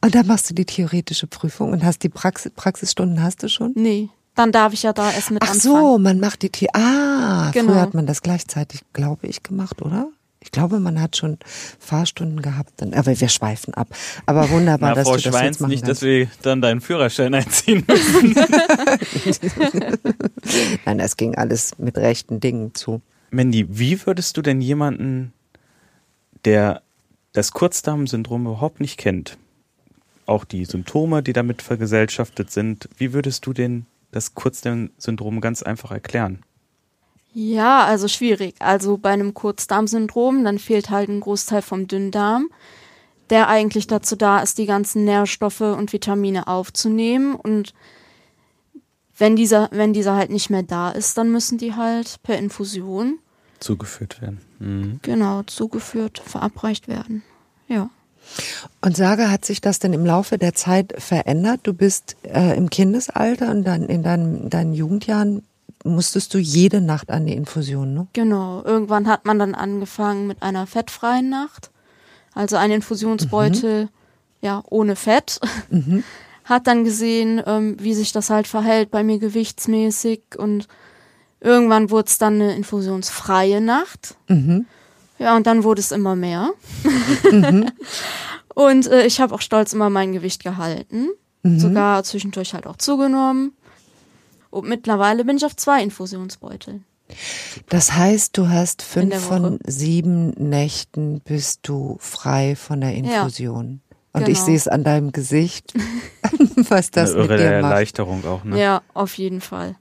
[0.02, 3.72] Und dann machst du die theoretische Prüfung und hast die Praxis, Praxisstunden hast du schon?
[3.76, 4.10] Nee.
[4.36, 5.62] Dann darf ich ja da erst mit Ach anfangen.
[5.76, 7.72] so, man macht die The Ah, Genau.
[7.74, 10.08] früher hat man das gleichzeitig, glaube ich, gemacht, oder?
[10.44, 11.38] Ich glaube, man hat schon
[11.80, 12.82] Fahrstunden gehabt.
[12.82, 13.88] Und, aber wir schweifen ab.
[14.26, 16.04] Aber wunderbar, Na, dass Frau du das Schweins, jetzt machen nicht, dass kannst.
[16.04, 18.36] wir dann deinen Führerschein einziehen müssen.
[20.86, 23.02] Nein, es ging alles mit rechten Dingen zu.
[23.32, 25.34] Mandy, wie würdest du denn jemanden,
[26.46, 26.82] der
[27.32, 29.38] das Kurzdarmsyndrom überhaupt nicht kennt,
[30.26, 35.92] auch die Symptome, die damit vergesellschaftet sind, wie würdest du denn das Kurzdarmsyndrom ganz einfach
[35.92, 36.44] erklären?
[37.34, 38.56] Ja, also schwierig.
[38.60, 42.50] Also bei einem Kurzdarmsyndrom, dann fehlt halt ein Großteil vom Dünndarm,
[43.30, 47.34] der eigentlich dazu da ist, die ganzen Nährstoffe und Vitamine aufzunehmen.
[47.36, 47.74] Und
[49.18, 53.20] wenn dieser, wenn dieser halt nicht mehr da ist, dann müssen die halt per Infusion,
[53.64, 54.42] Zugeführt werden.
[54.60, 55.00] Mhm.
[55.02, 57.24] genau, zugeführt, verabreicht werden.
[57.70, 57.90] Ja.
[58.82, 61.62] Und sage, hat sich das denn im Laufe der Zeit verändert?
[61.64, 65.44] Du bist äh, im Kindesalter und dann in deinen, deinen Jugendjahren
[65.84, 68.08] musstest du jede Nacht an die Infusion, ne?
[68.14, 68.64] Genau.
[68.64, 71.72] Irgendwann hat man dann angefangen mit einer fettfreien Nacht.
[72.34, 73.90] Also ein Infusionsbeutel,
[74.42, 75.40] ja, ohne Fett.
[76.46, 80.68] Hat dann gesehen, ähm, wie sich das halt verhält bei mir gewichtsmäßig und
[81.40, 84.18] irgendwann wurde es dann eine infusionsfreie Nacht.
[85.20, 86.52] Ja, und dann wurde es immer mehr.
[88.56, 91.08] und äh, ich habe auch stolz immer mein Gewicht gehalten.
[91.60, 93.54] Sogar zwischendurch halt auch zugenommen.
[94.54, 96.86] Und mittlerweile bin ich auf zwei Infusionsbeuteln.
[97.70, 103.82] Das heißt, du hast fünf von sieben Nächten bist du frei von der Infusion.
[104.12, 104.46] Und ich genau.
[104.46, 105.74] sehe es an deinem Gesicht,
[106.70, 107.72] was das Eine mit dir macht.
[107.72, 108.60] Erleichterung auch, ne?
[108.60, 109.76] Ja, auf jeden Fall.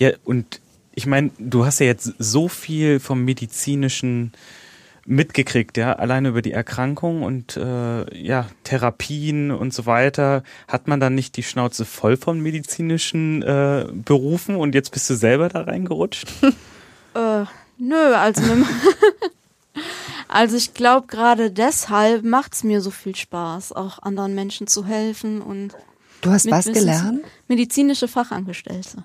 [0.00, 0.60] Ja, und
[0.96, 4.32] ich meine, du hast ja jetzt so viel vom medizinischen
[5.06, 10.42] mitgekriegt, ja, alleine über die Erkrankung und äh, ja, Therapien und so weiter.
[10.68, 15.14] Hat man dann nicht die Schnauze voll von medizinischen äh, Berufen und jetzt bist du
[15.14, 16.26] selber da reingerutscht?
[17.14, 17.46] Äh,
[17.78, 18.42] nö, also
[20.28, 25.40] also ich glaube gerade deshalb macht's mir so viel Spaß, auch anderen Menschen zu helfen
[25.40, 25.74] und
[26.20, 27.24] Du hast was gelernt?
[27.48, 29.04] Medizinische Fachangestellte.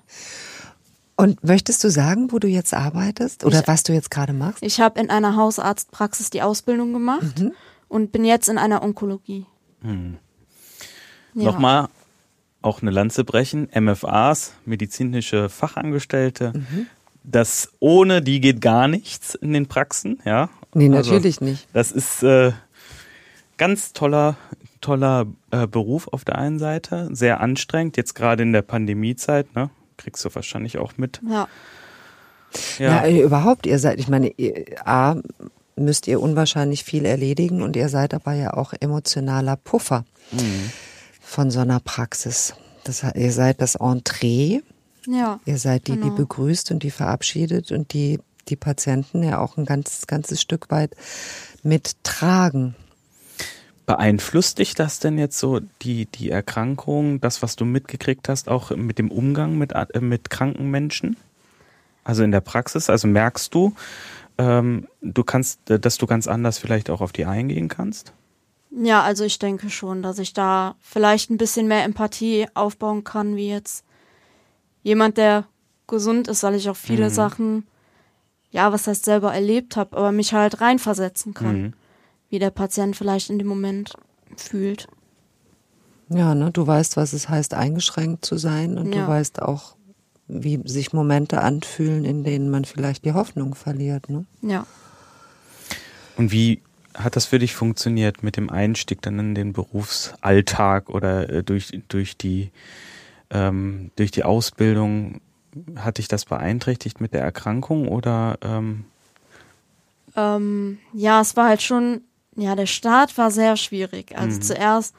[1.16, 4.62] Und möchtest du sagen, wo du jetzt arbeitest oder Ich- was du jetzt gerade machst?
[4.62, 7.52] Ich habe in einer Hausarztpraxis die Ausbildung gemacht Mhm.
[7.88, 9.46] und bin jetzt in einer Onkologie.
[9.82, 11.44] Ja.
[11.44, 11.88] Nochmal
[12.62, 13.68] auch eine Lanze brechen.
[13.72, 16.52] MFAs, medizinische Fachangestellte.
[16.54, 16.86] Mhm.
[17.24, 20.48] Das ohne die geht gar nichts in den Praxen, ja.
[20.74, 21.68] Nee, Also, natürlich nicht.
[21.72, 22.52] Das ist äh,
[23.58, 24.36] ganz toller,
[24.80, 29.70] toller äh, Beruf auf der einen Seite, sehr anstrengend, jetzt gerade in der Pandemiezeit, ne?
[29.96, 31.20] Kriegst du wahrscheinlich auch mit.
[31.28, 31.48] Ja,
[32.78, 35.16] Ja, äh, überhaupt, ihr seid, ich meine, ihr, A,
[35.76, 40.04] müsst ihr unwahrscheinlich viel erledigen und ihr seid aber ja auch emotionaler Puffer
[41.20, 42.54] von so einer Praxis.
[42.84, 44.60] Das, ihr seid das Entree,
[45.06, 46.14] ja, ihr seid die, die Genau.
[46.14, 50.94] begrüßt und die verabschiedet und die die Patienten ja auch ein ganz, ganzes Stück weit
[51.62, 52.74] mittragen.
[53.86, 58.70] Beeinflusst dich das denn jetzt so, die, die Erkrankung, das, was du mitgekriegt hast, auch
[58.70, 61.16] mit dem Umgang mit, äh, mit kranken Menschen?
[62.04, 62.90] Also in der Praxis?
[62.90, 63.74] Also merkst du,
[64.38, 68.12] ähm, du kannst, äh, dass du ganz anders vielleicht auch auf die eingehen kannst?
[68.74, 73.36] ja, also ich denke schon, dass ich da vielleicht ein bisschen mehr Empathie aufbauen kann,
[73.36, 73.84] wie jetzt
[74.82, 75.44] jemand, der
[75.86, 77.14] gesund ist, weil ich auch viele Mhm.
[77.14, 77.66] Sachen,
[78.50, 81.72] ja, was heißt selber erlebt habe, aber mich halt reinversetzen kann, Mhm.
[82.32, 83.92] Wie der Patient vielleicht in dem Moment
[84.36, 84.88] fühlt.
[86.08, 89.06] Ja, ne, du weißt, was es heißt, eingeschränkt zu sein und du Ja.
[89.06, 89.76] weißt auch,
[90.28, 94.08] wie sich Momente anfühlen, in denen man vielleicht die Hoffnung verliert.
[94.08, 94.24] Ne?
[94.40, 94.66] Ja.
[96.16, 96.62] Und wie
[96.94, 101.78] hat das für dich funktioniert mit dem Einstieg dann in den Berufsalltag oder äh, durch,
[101.88, 102.50] durch, die,
[103.30, 105.20] ähm, durch die Ausbildung?
[105.76, 108.86] Hat dich das beeinträchtigt mit der Erkrankung oder ähm,
[110.16, 112.00] Ähm, ja, es war halt schon
[112.36, 114.16] ja, der Start war sehr schwierig.
[114.16, 114.42] Also Mhm.
[114.42, 114.94] zuerst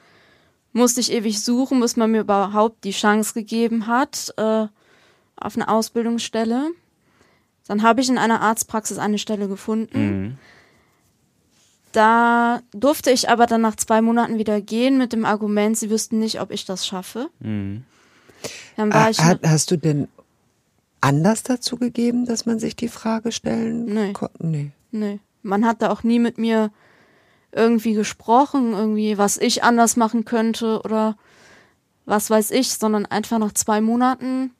[0.72, 4.67] musste ich ewig suchen, bis man mir überhaupt die Chance gegeben hat äh,
[5.36, 6.69] auf eine Ausbildungsstelle.
[7.67, 10.00] Dann habe ich in einer Arztpraxis eine Stelle gefunden.
[10.26, 10.38] Mhm.
[11.91, 16.17] Da durfte ich aber dann nach zwei Monaten wieder gehen mit dem Argument, sie wüssten
[16.19, 17.30] nicht, ob ich das schaffe.
[17.39, 17.84] Mhm.
[18.78, 20.08] Dann war Ah, ich hast du denn
[21.02, 24.13] Anlass dazu gegeben, dass man sich die Frage stellen Nee.
[24.13, 24.72] ko- Nee.
[24.91, 25.19] Nee.
[25.43, 26.72] Man hat da auch nie mit mir
[27.54, 31.16] irgendwie gesprochen, irgendwie, was ich anders machen könnte oder
[32.06, 34.52] was weiß ich, sondern einfach nach zwei Monaten,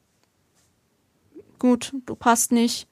[1.60, 2.88] gut, du passt nicht,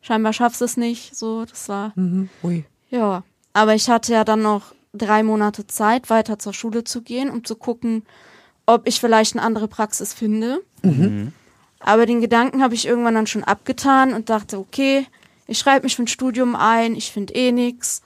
[0.00, 2.28] scheinbar schaffst es nicht, so, das war, Mhm.
[2.42, 2.64] Ui.
[2.90, 3.22] ja.
[3.56, 7.44] Aber ich hatte ja dann noch drei Monate Zeit, weiter zur Schule zu gehen, um
[7.44, 8.02] zu gucken,
[8.66, 10.60] ob ich vielleicht eine andere Praxis finde.
[11.78, 15.06] Aber den Gedanken habe ich irgendwann dann schon abgetan und dachte, okay,
[15.46, 18.02] ich schreibe mich für ein Studium ein, ich finde eh nix.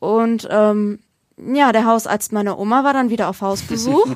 [0.00, 1.00] Und ähm,
[1.36, 4.06] ja, der Hausarzt meiner Oma war dann wieder auf Hausbesuch.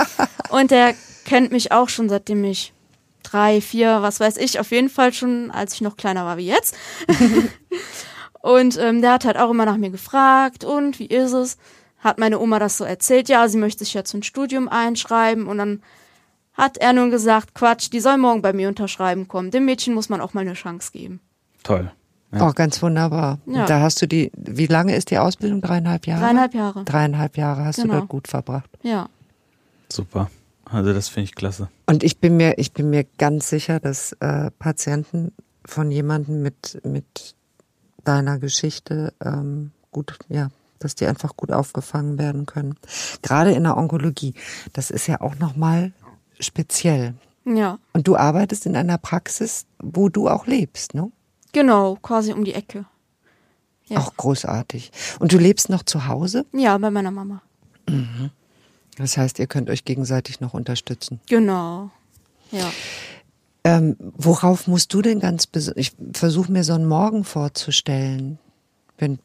[0.50, 0.94] und der
[1.24, 2.72] kennt mich auch schon seitdem ich
[3.22, 6.46] drei, vier, was weiß ich, auf jeden Fall schon, als ich noch kleiner war wie
[6.46, 6.76] jetzt.
[8.40, 11.56] und ähm, der hat halt auch immer nach mir gefragt und wie ist es?
[11.98, 13.28] Hat meine Oma das so erzählt?
[13.28, 15.82] Ja, sie möchte sich jetzt ein Studium einschreiben und dann
[16.52, 19.50] hat er nun gesagt, Quatsch, die soll morgen bei mir unterschreiben kommen.
[19.50, 21.20] Dem Mädchen muss man auch mal eine Chance geben.
[21.62, 21.90] Toll.
[22.38, 22.48] Ja.
[22.48, 23.38] Oh, ganz wunderbar.
[23.46, 23.66] Ja.
[23.66, 25.60] Da hast du die, wie lange ist die Ausbildung?
[25.60, 26.20] Dreieinhalb Jahre?
[26.22, 26.84] Dreieinhalb Jahre.
[26.84, 27.94] Dreieinhalb Jahre hast Genau.
[27.94, 28.70] du dort gut verbracht.
[28.82, 29.08] Ja.
[29.90, 30.30] Super.
[30.64, 31.68] Also das finde ich klasse.
[31.86, 35.32] Und ich bin mir, ich bin mir ganz sicher, dass äh, Patienten
[35.64, 37.34] von jemandem mit, mit
[38.04, 40.48] deiner Geschichte ähm, gut, ja,
[40.80, 42.74] dass die einfach gut aufgefangen werden können.
[43.22, 44.34] Gerade in der Onkologie.
[44.72, 45.92] Das ist ja auch nochmal
[46.40, 47.14] speziell.
[47.44, 47.78] Ja.
[47.92, 51.10] Und du arbeitest in einer Praxis, wo du auch lebst, ne?
[51.56, 52.84] Genau, quasi um die Ecke.
[53.86, 54.00] Ja.
[54.00, 54.92] Auch großartig.
[55.20, 56.44] Und du lebst noch zu Hause?
[56.52, 57.40] Ja, bei meiner Mama.
[58.98, 61.18] Das heißt, ihr könnt euch gegenseitig noch unterstützen.
[61.28, 61.88] Genau.
[62.50, 62.70] Ja.
[63.64, 68.38] Ähm, worauf musst du denn ganz besonders, ich versuche mir so einen Morgen vorzustellen,
[68.98, 69.18] wenn,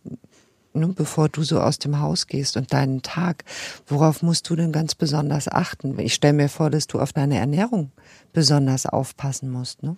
[0.72, 3.44] ne, bevor du so aus dem Haus gehst und deinen Tag,
[3.88, 6.00] worauf musst du denn ganz besonders achten?
[6.00, 7.91] Ich stelle mir vor, dass du auf deine Ernährung
[8.32, 9.98] besonders aufpassen musst, ne?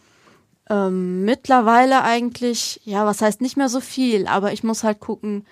[0.69, 5.45] Ähm, mittlerweile eigentlich, ja, was heißt nicht mehr so viel, aber ich muss halt gucken,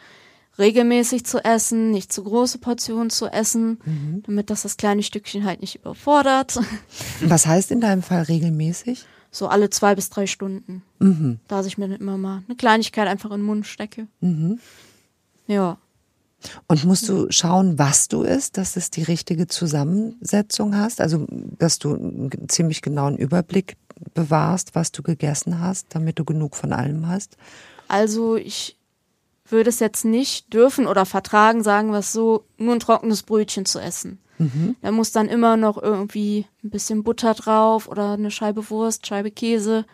[0.58, 4.24] regelmäßig zu essen, nicht zu große Portionen zu essen, Mhm.
[4.26, 6.60] damit das das kleine Stückchen halt nicht überfordert.
[7.22, 9.06] Was heißt in deinem Fall regelmäßig?
[9.32, 10.84] So alle zwei bis drei Stunden.
[11.00, 11.40] Mhm.
[11.48, 14.08] Da ich mir dann immer mal eine Kleinigkeit einfach in den Mund stecke.
[14.20, 14.60] Mhm.
[15.48, 15.78] Ja.
[16.68, 21.00] Und musst du schauen, was du isst, dass es die richtige Zusammensetzung hast?
[21.00, 23.78] Also, dass du einen ziemlich genauen Überblick
[24.14, 27.38] bewahrst, was du gegessen hast, damit du genug von allem hast?
[27.88, 28.78] Also ich
[29.46, 33.66] würde es jetzt nicht dürfen oder vertragen, sagen wir es so, nur ein trockenes Brötchen
[33.66, 34.20] zu essen.
[34.82, 39.30] Da muss dann immer noch irgendwie ein bisschen Butter drauf oder eine Scheibe Wurst, Scheibe
[39.30, 39.86] Käse.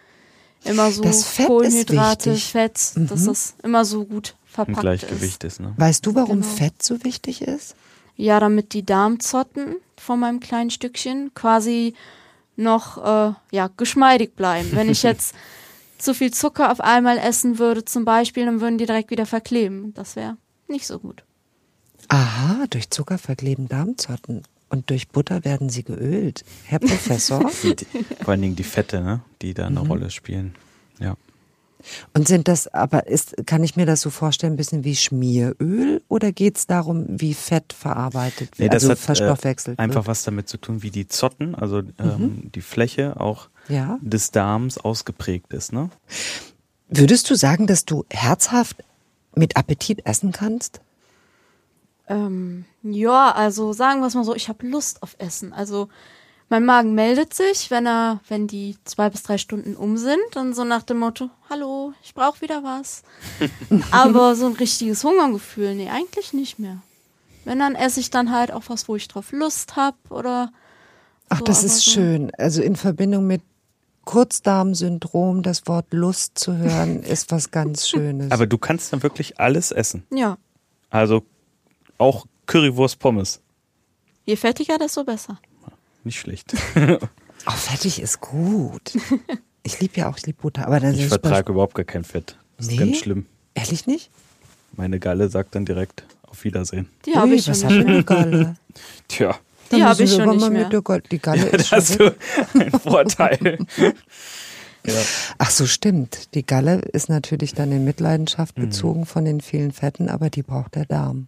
[0.64, 2.34] Immer so Das Fett ist Kohlenhydrate.
[2.36, 5.74] Fett, dass das immer so gut verpackt Gleichgewicht ist, ne?
[5.76, 6.54] Weißt du, warum Genau.
[6.54, 7.50] Fett so wichtig ist?
[7.50, 7.76] ist.
[8.16, 11.94] Ja, damit die Darmzotten von meinem kleinen Stückchen quasi
[12.58, 14.70] noch äh, ja geschmeidig bleiben.
[14.74, 15.34] Wenn ich jetzt
[15.98, 19.94] zu viel Zucker auf einmal essen würde zum Beispiel, dann würden die direkt wieder verkleben.
[19.94, 21.24] Das wäre nicht so gut.
[22.10, 24.44] Aha, durch Zucker verkleben Darmzotten.
[24.70, 26.44] Und durch Butter werden sie geölt.
[26.66, 27.50] Herr Professor.
[27.64, 27.86] Die, die,
[28.22, 29.22] vor allen Dingen die Fette, ne?
[29.42, 29.78] Die da Mhm.
[29.78, 30.56] eine Rolle spielen.
[31.00, 31.16] Ja.
[32.14, 36.02] Und sind das, aber ist, kann ich mir das so vorstellen, ein bisschen wie Schmieröl?
[36.08, 40.02] Oder geht es darum, wie Fett verarbeitet wird, Nee, das also hat verstoffwechselt äh, einfach
[40.02, 40.08] wird?
[40.08, 41.94] was damit zu tun, wie die Zotten, also Mhm.
[42.00, 43.98] ähm, die Fläche auch Ja.
[44.02, 45.90] des Darms ausgeprägt ist, ne?
[46.90, 48.78] Würdest du sagen, dass du herzhaft
[49.36, 50.80] mit Appetit essen kannst?
[52.08, 55.52] Ähm, ja, also sagen wir es mal so, ich habe Lust auf Essen.
[55.54, 55.90] Also
[56.50, 60.54] mein Magen meldet sich, wenn er, wenn die zwei bis drei Stunden um sind, dann
[60.54, 63.04] so nach dem Motto, hallo, ich brauche wieder was.
[63.92, 66.78] Aber so ein richtiges Hungergefühl, nee, eigentlich nicht mehr.
[67.46, 70.52] Wenn, dann esse ich dann halt auch was, wo ich drauf Lust habe oder
[71.30, 72.32] Ach, So, das ist so- schön.
[72.38, 73.42] Also in Verbindung mit
[74.06, 78.32] Kurzdarmsyndrom, das Wort Lust zu hören, ist was ganz Schönes.
[78.32, 80.04] Aber du kannst dann wirklich alles essen.
[80.12, 80.38] ja,
[80.90, 81.24] Also
[81.98, 83.42] auch Currywurst Pommes.
[84.26, 85.40] je fettiger, desto besser.
[86.08, 86.56] Nicht schlecht.
[87.46, 88.94] Auch fettig ist gut.
[89.64, 90.66] Ich liebe ja auch, ich liebe Butter.
[90.66, 92.38] Aber dann Ich ist vertrage überhaupt gar kein Fett.
[92.56, 92.78] Das ist Nee?
[92.78, 93.26] ganz schlimm.
[93.56, 94.10] Ehrlich nicht?
[94.78, 96.88] Meine Galle sagt dann direkt auf Wiedersehen.
[97.06, 97.86] Die habe ich schon was mehr.
[97.86, 98.56] eine Galle?
[99.10, 99.36] Tja,
[99.70, 100.70] Dann Die habe ich schon nicht mehr.
[101.12, 102.16] Die Galle da ist schon hast weg.
[102.54, 103.58] du einen Vorteil.
[104.86, 104.94] Ja.
[105.38, 106.34] Ach so, stimmt.
[106.34, 108.62] Die Galle ist natürlich dann in Mitleidenschaft mhm.
[108.62, 109.06] gezogen mhm.
[109.06, 111.28] von den vielen Fetten, aber die braucht der Darm.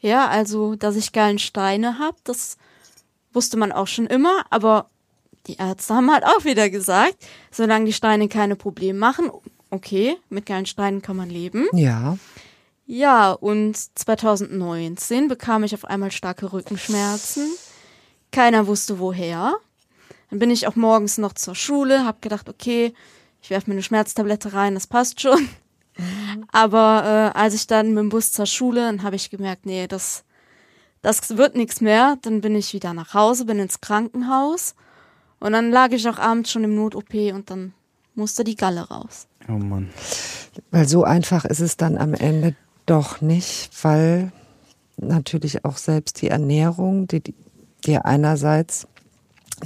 [0.00, 2.56] Ja, also, dass ich Gallensteine habe, das
[3.34, 4.90] wusste man auch schon immer, aber
[5.46, 7.16] die Ärzte haben halt auch wieder gesagt,
[7.50, 9.30] solange die Steine keine Probleme machen,
[9.70, 11.66] okay, mit Gallensteinen kann man leben.
[11.72, 12.16] Ja.
[12.86, 17.50] Ja, und 2019 bekam ich auf einmal starke Rückenschmerzen.
[18.30, 19.54] Keiner wusste woher.
[20.30, 22.92] Dann bin ich auch morgens noch zur Schule, hab gedacht, okay,
[23.40, 25.48] ich werfe mir eine Schmerztablette rein, das passt schon.
[25.96, 26.44] Mhm.
[26.50, 29.86] Aber äh, als ich dann mit dem Bus zur Schule, dann habe ich gemerkt, nee,
[29.86, 30.24] das,
[31.04, 32.16] das wird nichts mehr.
[32.22, 34.74] Dann bin ich wieder nach Hause, bin ins Krankenhaus.
[35.38, 37.74] Und dann lag ich auch abends schon im Not-OP und dann
[38.14, 39.26] musste die Galle raus.
[39.48, 39.90] Oh Mann.
[40.70, 44.32] Weil so einfach ist es dann am Ende doch nicht, weil
[44.96, 47.34] natürlich auch selbst die Ernährung, die
[47.84, 48.86] dir einerseits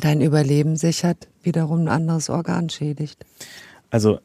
[0.00, 3.24] dein Überleben sichert, wiederum ein anderes Organ schädigt.
[3.90, 4.18] Also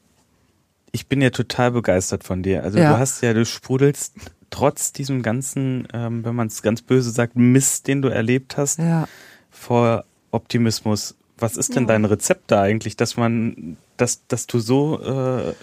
[0.90, 2.64] ich bin ja total begeistert von dir.
[2.64, 2.92] Also ja.
[2.92, 4.14] du hast ja, du sprudelst
[4.54, 8.78] trotz diesem ganzen, ähm, wenn man es ganz böse sagt, Mist, den du erlebt hast,
[8.78, 9.08] ja.
[9.50, 11.16] vor Optimismus.
[11.38, 11.88] Was ist denn ja.
[11.88, 15.54] dein Rezept da eigentlich, dass man, dass, dass du so äh,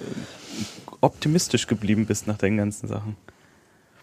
[1.00, 3.16] optimistisch geblieben bist nach den ganzen Sachen?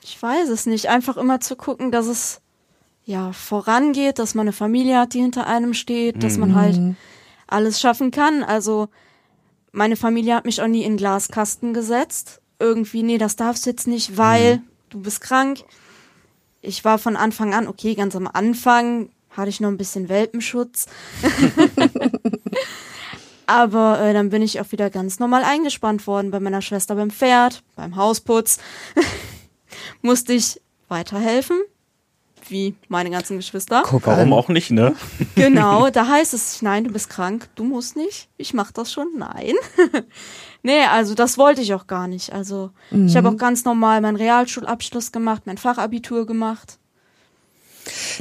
[0.03, 0.89] Ich weiß es nicht.
[0.89, 2.41] Einfach immer zu gucken, dass es
[3.05, 6.97] ja vorangeht, dass man eine Familie hat, die hinter einem steht, dass man halt mhm.
[7.47, 8.43] alles schaffen kann.
[8.43, 8.89] Also
[9.71, 12.41] meine Familie hat mich auch nie in Glaskasten gesetzt.
[12.59, 14.63] Irgendwie, nee, das darfst du jetzt nicht, weil mhm.
[14.91, 15.65] Du bist krank.
[16.61, 20.87] Ich war von Anfang an, okay, ganz am Anfang hatte ich noch ein bisschen Welpenschutz.
[23.47, 27.11] Aber äh, dann bin ich auch wieder ganz normal eingespannt worden bei meiner Schwester beim
[27.11, 28.59] Pferd, beim Hausputz.
[30.03, 31.57] Musste ich weiterhelfen,
[32.49, 33.85] wie meine ganzen Geschwister.
[33.87, 34.95] Guck Warum auch nicht, ne?
[35.35, 39.09] Genau, da heißt es, nein, du bist krank, du musst nicht, ich mach das schon,
[39.17, 39.55] nein.
[40.63, 42.33] Nee, also das wollte ich auch gar nicht.
[42.33, 43.07] Also mhm.
[43.07, 46.79] ich habe auch ganz normal meinen Realschulabschluss gemacht, mein Fachabitur gemacht.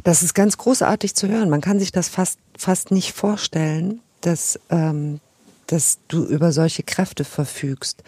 [0.03, 1.49] Das ist ganz großartig zu hören.
[1.49, 5.19] Man kann sich das fast, fast nicht vorstellen, dass, ähm,
[5.67, 8.03] dass du über solche Kräfte verfügst.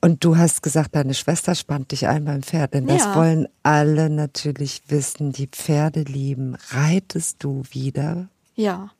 [0.00, 3.14] Und du hast gesagt, deine Schwester spannt dich ein beim Pferd, denn das ja.
[3.14, 6.58] wollen alle natürlich wissen, die Pferde lieben.
[6.68, 8.28] Reitest du wieder?
[8.54, 8.90] Ja.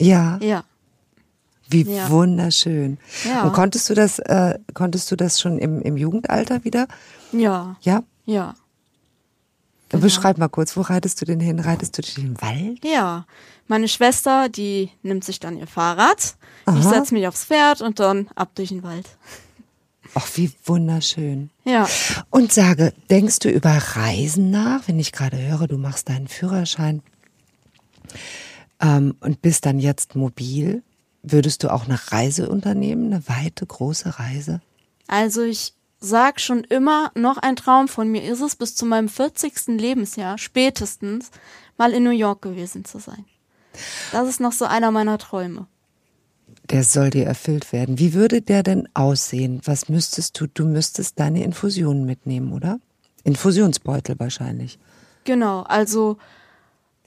[0.00, 0.38] Ja.
[0.40, 0.64] Ja.
[1.68, 2.10] Wie ja.
[2.10, 2.98] wunderschön.
[3.24, 3.44] Ja.
[3.44, 6.86] Und konntest du das, äh, konntest du das schon im, im Jugendalter wieder?
[7.32, 7.76] Ja.
[7.80, 8.02] Ja?
[8.26, 8.54] Ja.
[9.88, 10.02] Genau.
[10.02, 11.60] Beschreib mal kurz, wo reitest du denn hin?
[11.60, 12.84] Reitest du durch den Wald?
[12.84, 13.26] Ja.
[13.68, 16.36] Meine Schwester, die nimmt sich dann ihr Fahrrad.
[16.66, 16.78] Aha.
[16.78, 19.08] Ich setze mich aufs Pferd und dann ab durch den Wald.
[20.14, 21.50] Ach, wie wunderschön.
[21.64, 21.88] Ja.
[22.30, 27.02] Und sage, denkst du über Reisen nach, wenn ich gerade höre, du machst deinen Führerschein
[28.80, 30.82] ähm, und bist dann jetzt mobil?
[31.26, 34.60] Würdest du auch eine Reise unternehmen, eine weite, große Reise?
[35.06, 39.08] Also ich sag schon immer, noch ein Traum von mir ist es, bis zu meinem
[39.08, 39.68] 40.
[39.68, 41.30] Lebensjahr spätestens
[41.78, 43.24] mal in New York gewesen zu sein.
[44.12, 45.66] Das ist noch so einer meiner Träume.
[46.70, 47.98] Der soll dir erfüllt werden.
[47.98, 49.62] Wie würde der denn aussehen?
[49.64, 50.46] Was müsstest du?
[50.46, 52.80] Du müsstest deine Infusionen mitnehmen, oder?
[53.24, 54.78] Infusionsbeutel wahrscheinlich.
[55.24, 56.18] Genau, also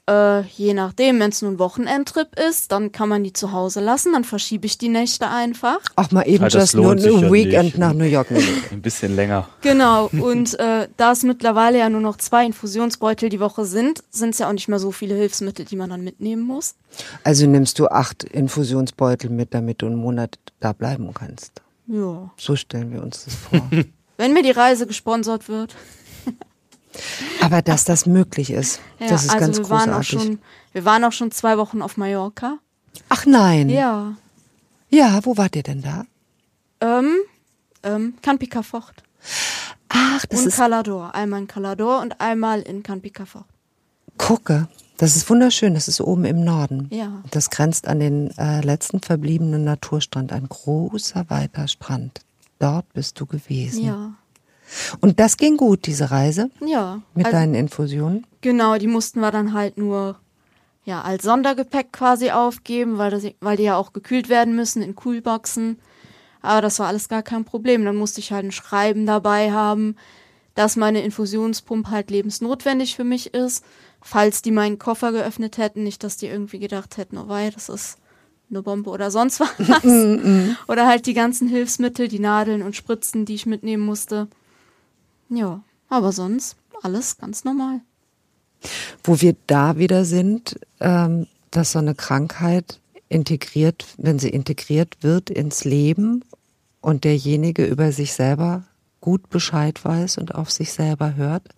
[0.08, 4.14] äh, je nachdem, wenn es nun Wochenendtrip ist, dann kann man die zu Hause lassen,
[4.14, 5.78] dann verschiebe ich die Nächte einfach.
[5.96, 7.02] Ach mal eben ja, just nur ein
[7.32, 8.28] Weekend nach New York.
[8.70, 9.48] Ein bisschen länger.
[9.60, 14.30] Genau, und äh, da es mittlerweile ja nur noch zwei Infusionsbeutel die Woche sind, sind
[14.30, 16.74] es ja auch nicht mehr so viele Hilfsmittel, die man dann mitnehmen muss.
[17.22, 21.60] Also nimmst du acht Infusionsbeutel mit, damit du einen Monat da bleiben kannst.
[21.86, 22.30] Ja.
[22.36, 23.68] So stellen wir uns das vor.
[24.16, 25.76] Wenn mir die Reise gesponsert wird.
[27.40, 29.88] Aber dass das möglich ist, ja, das ist also ganz wir großartig.
[29.88, 30.38] Waren auch schon,
[30.72, 32.58] wir waren auch schon zwei Wochen auf Mallorca.
[33.08, 33.68] Ach nein.
[33.68, 34.16] Ja.
[34.90, 36.04] Ja, wo wart ihr denn da?
[36.80, 37.16] Ähm,
[37.82, 39.02] ähm, Canpica-Fort.
[39.88, 40.56] Ach, das und ist...
[40.56, 41.14] Calador.
[41.14, 43.46] Einmal in Calador und einmal in Canpica-Fort.
[44.16, 45.74] Gucke, das ist wunderschön.
[45.74, 46.88] Das ist oben im Norden.
[46.90, 47.22] Ja.
[47.30, 50.32] Das grenzt an den äh, letzten verbliebenen Naturstrand.
[50.32, 52.20] Ein großer, weiter Strand.
[52.58, 53.84] Dort bist du gewesen.
[53.84, 54.12] Ja.
[55.00, 56.50] Und das ging gut, diese Reise?
[56.64, 57.02] Ja.
[57.14, 58.26] Mit also, deinen Infusionen?
[58.40, 60.16] Genau, die mussten wir dann halt nur
[60.84, 64.96] ja, als Sondergepäck quasi aufgeben, weil, das, weil die ja auch gekühlt werden müssen in
[64.96, 65.78] Kühlboxen.
[66.40, 67.84] Aber das war alles gar kein Problem.
[67.84, 69.96] Dann musste ich halt ein Schreiben dabei haben,
[70.54, 73.64] dass meine Infusionspumpe halt lebensnotwendig für mich ist.
[74.00, 77.68] Falls die meinen Koffer geöffnet hätten, nicht, dass die irgendwie gedacht hätten, oh wei, das
[77.68, 77.98] ist
[78.48, 79.84] eine Bombe oder sonst was.
[80.68, 84.28] oder halt die ganzen Hilfsmittel, die Nadeln und Spritzen, die ich mitnehmen musste.
[85.28, 87.80] Ja, aber sonst alles ganz normal.
[89.04, 95.30] Wo wir da wieder sind, ähm, dass so eine Krankheit integriert, wenn sie integriert wird
[95.30, 96.24] ins Leben
[96.80, 98.64] und derjenige über sich selber
[99.00, 101.48] gut Bescheid weiß und auf sich selber hört,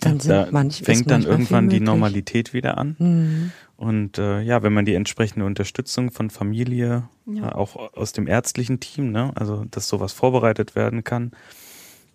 [0.00, 2.96] dann sind da manch, fängt dann irgendwann die Normalität wieder an.
[2.98, 3.52] Mhm.
[3.76, 7.48] Und äh, ja, wenn man die entsprechende Unterstützung von Familie, Ja.
[7.48, 11.32] äh, auch aus dem ärztlichen Team, ne, also dass sowas vorbereitet werden kann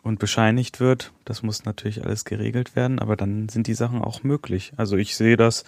[0.04, 4.24] und bescheinigt wird, das muss natürlich alles geregelt werden, aber dann sind die Sachen auch
[4.24, 4.74] möglich.
[4.78, 5.64] Also ich sehe das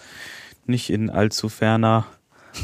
[0.66, 2.06] nicht in allzu ferner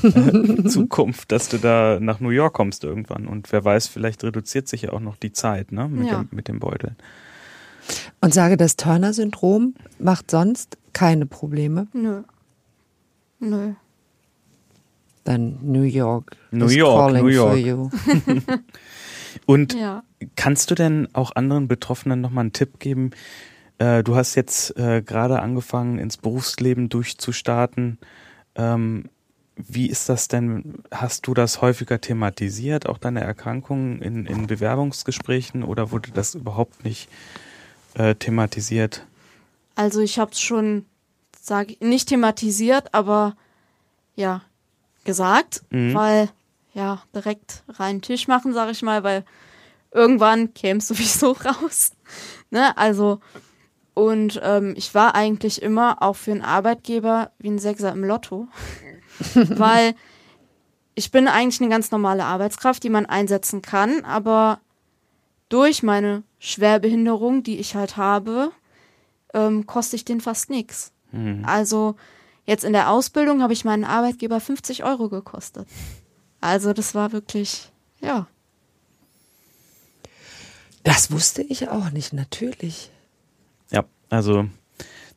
[0.03, 3.27] äh, Zukunft, dass du da nach New York kommst irgendwann.
[3.27, 6.19] Und wer weiß, vielleicht reduziert sich ja auch noch die Zeit, ne, mit, Ja.
[6.23, 6.97] dem, mit dem Beutel.
[8.21, 11.87] Und sage, das Turner-Syndrom macht sonst keine Probleme.
[11.93, 12.23] Nö.
[13.39, 13.73] Nö.
[15.25, 17.93] Dann New York New York, calling New for York.
[19.51, 20.05] Und Ja.
[20.37, 23.11] Kannst du denn auch anderen Betroffenen nochmal einen Tipp geben?
[23.79, 27.99] Äh, du hast jetzt äh, gerade angefangen, ins Berufsleben durchzustarten.
[28.55, 29.07] Ähm,
[29.57, 30.83] wie ist das denn?
[30.93, 36.85] Hast du das häufiger thematisiert, auch deine Erkrankungen in, in Bewerbungsgesprächen oder wurde das überhaupt
[36.85, 37.09] nicht
[37.95, 39.07] äh, thematisiert?
[39.75, 40.85] Also ich habe es schon,
[41.41, 43.37] sage ich, nicht thematisiert, aber
[44.17, 44.43] ja,
[45.05, 45.95] gesagt, Mhm.
[45.95, 46.29] weil
[46.75, 49.25] ja, direkt reinen Tisch machen, sage ich mal, weil
[49.93, 51.93] irgendwann käme es sowieso raus.
[52.51, 52.77] ne?
[52.77, 53.21] Also,
[53.95, 58.49] und ähm, ich war eigentlich immer auch für einen Arbeitgeber wie ein Sechser im Lotto.
[59.35, 59.95] weil
[60.95, 64.61] ich bin eigentlich eine ganz normale Arbeitskraft, die man einsetzen kann, aber
[65.49, 68.53] durch meine Schwerbehinderung, die ich halt habe,
[69.35, 70.93] ähm, koste ich den fast nichts.
[71.13, 71.45] Mhm.
[71.45, 71.97] Also
[72.45, 75.67] jetzt in der Ausbildung habe ich meinen Arbeitgeber 50 Euro gekostet.
[76.41, 77.71] Also das war wirklich,
[78.01, 78.27] ja.
[80.83, 82.91] Das wusste ich auch nicht, natürlich.
[83.71, 84.47] Ja, also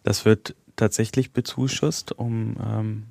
[0.03, 3.03] das wird tatsächlich bezuschusst, um ähm,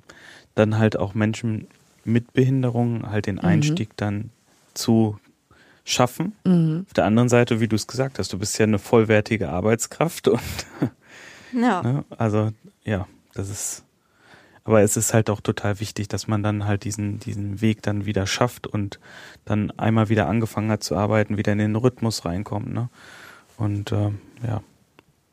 [0.53, 1.67] dann halt auch Menschen
[2.05, 4.29] mit Behinderungen halt den Einstieg dann
[4.73, 5.19] zu
[5.85, 6.33] schaffen.
[6.87, 10.27] Auf der anderen Seite, wie du es gesagt hast, du bist ja eine vollwertige Arbeitskraft
[10.27, 10.41] und
[11.53, 12.51] Ja, ne, also
[12.83, 13.83] ja, das ist
[14.65, 18.05] aber es ist halt auch total wichtig, dass man dann halt diesen, diesen Weg dann
[18.05, 18.99] wieder schafft und
[19.45, 22.73] dann einmal wieder angefangen hat zu arbeiten, wieder in den Rhythmus reinkommt.
[22.73, 22.89] Ne?
[23.57, 24.61] Und ähm, ja,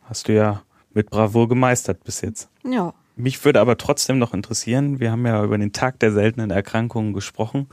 [0.03, 0.63] hast du ja
[0.93, 2.49] mit Bravour gemeistert bis jetzt.
[2.65, 2.93] ja.
[3.17, 7.13] Mich würde aber trotzdem noch interessieren, wir haben ja über den Tag der seltenen Erkrankungen
[7.13, 7.69] gesprochen.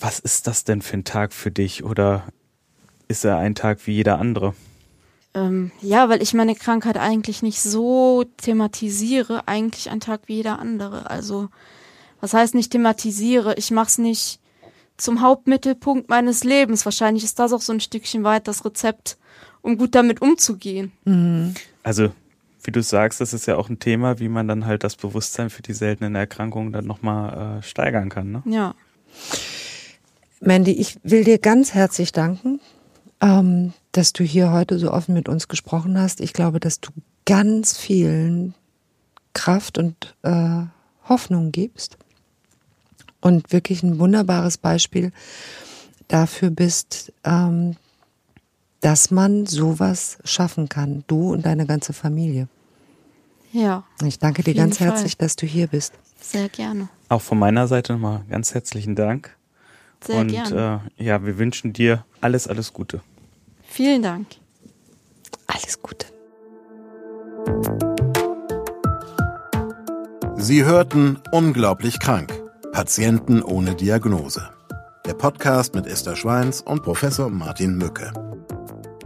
[0.00, 2.24] Was ist das denn für ein Tag für dich oder
[3.06, 4.54] ist er ein Tag wie jeder andere?
[5.38, 10.58] Ähm, ja, weil ich meine Krankheit eigentlich nicht so thematisiere, eigentlich ein Tag wie jeder
[10.58, 11.10] andere.
[11.10, 11.48] Also,
[12.20, 13.54] was heißt nicht thematisiere?
[13.54, 14.40] Ich mache es nicht
[14.96, 16.84] zum Hauptmittelpunkt meines Lebens.
[16.84, 19.16] Wahrscheinlich ist das auch so ein Stückchen weit das Rezept,
[19.62, 20.92] um gut damit umzugehen.
[21.82, 22.10] Also,
[22.64, 25.50] wie du sagst, das ist ja auch ein Thema, wie man dann halt das Bewusstsein
[25.50, 28.32] für die seltenen Erkrankungen dann nochmal äh, steigern kann.
[28.32, 28.42] Ne?
[28.44, 28.74] Ja,
[30.40, 32.60] Mandy, ich will dir ganz herzlich danken,
[33.20, 36.20] ähm, dass du hier heute so offen mit uns gesprochen hast.
[36.20, 36.90] Ich glaube, dass du
[37.26, 38.54] ganz vielen
[39.34, 40.62] Kraft und äh,
[41.08, 41.96] Hoffnung gibst
[43.20, 45.12] und wirklich ein wunderbares Beispiel
[46.08, 47.76] dafür bist, ähm,
[48.80, 52.48] dass man sowas schaffen kann, du und deine ganze Familie.
[53.52, 54.88] ja, Ich danke dir ganz Fall.
[54.88, 55.94] herzlich, dass du hier bist.
[56.20, 56.88] sehr gerne.
[57.08, 59.36] Auch von meiner Seite nochmal ganz herzlichen Dank.
[60.04, 60.82] Sehr Und gerne.
[60.98, 63.00] Äh, ja, wir wünschen dir alles, alles Gute.
[63.78, 64.26] Vielen Dank.
[65.46, 66.08] Alles Gute.
[70.36, 72.32] Sie hörten Unglaublich krank.
[72.72, 74.50] Patienten ohne Diagnose.
[75.06, 78.12] Der Podcast mit Esther Schweins und Professor Martin Mücke.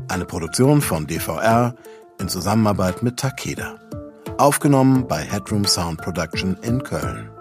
[0.08, 1.74] Eine Produktion von DVR
[2.18, 3.78] in Zusammenarbeit mit Takeda.
[4.38, 7.31] Aufgenommen bei Headroom Sound Production in Köln.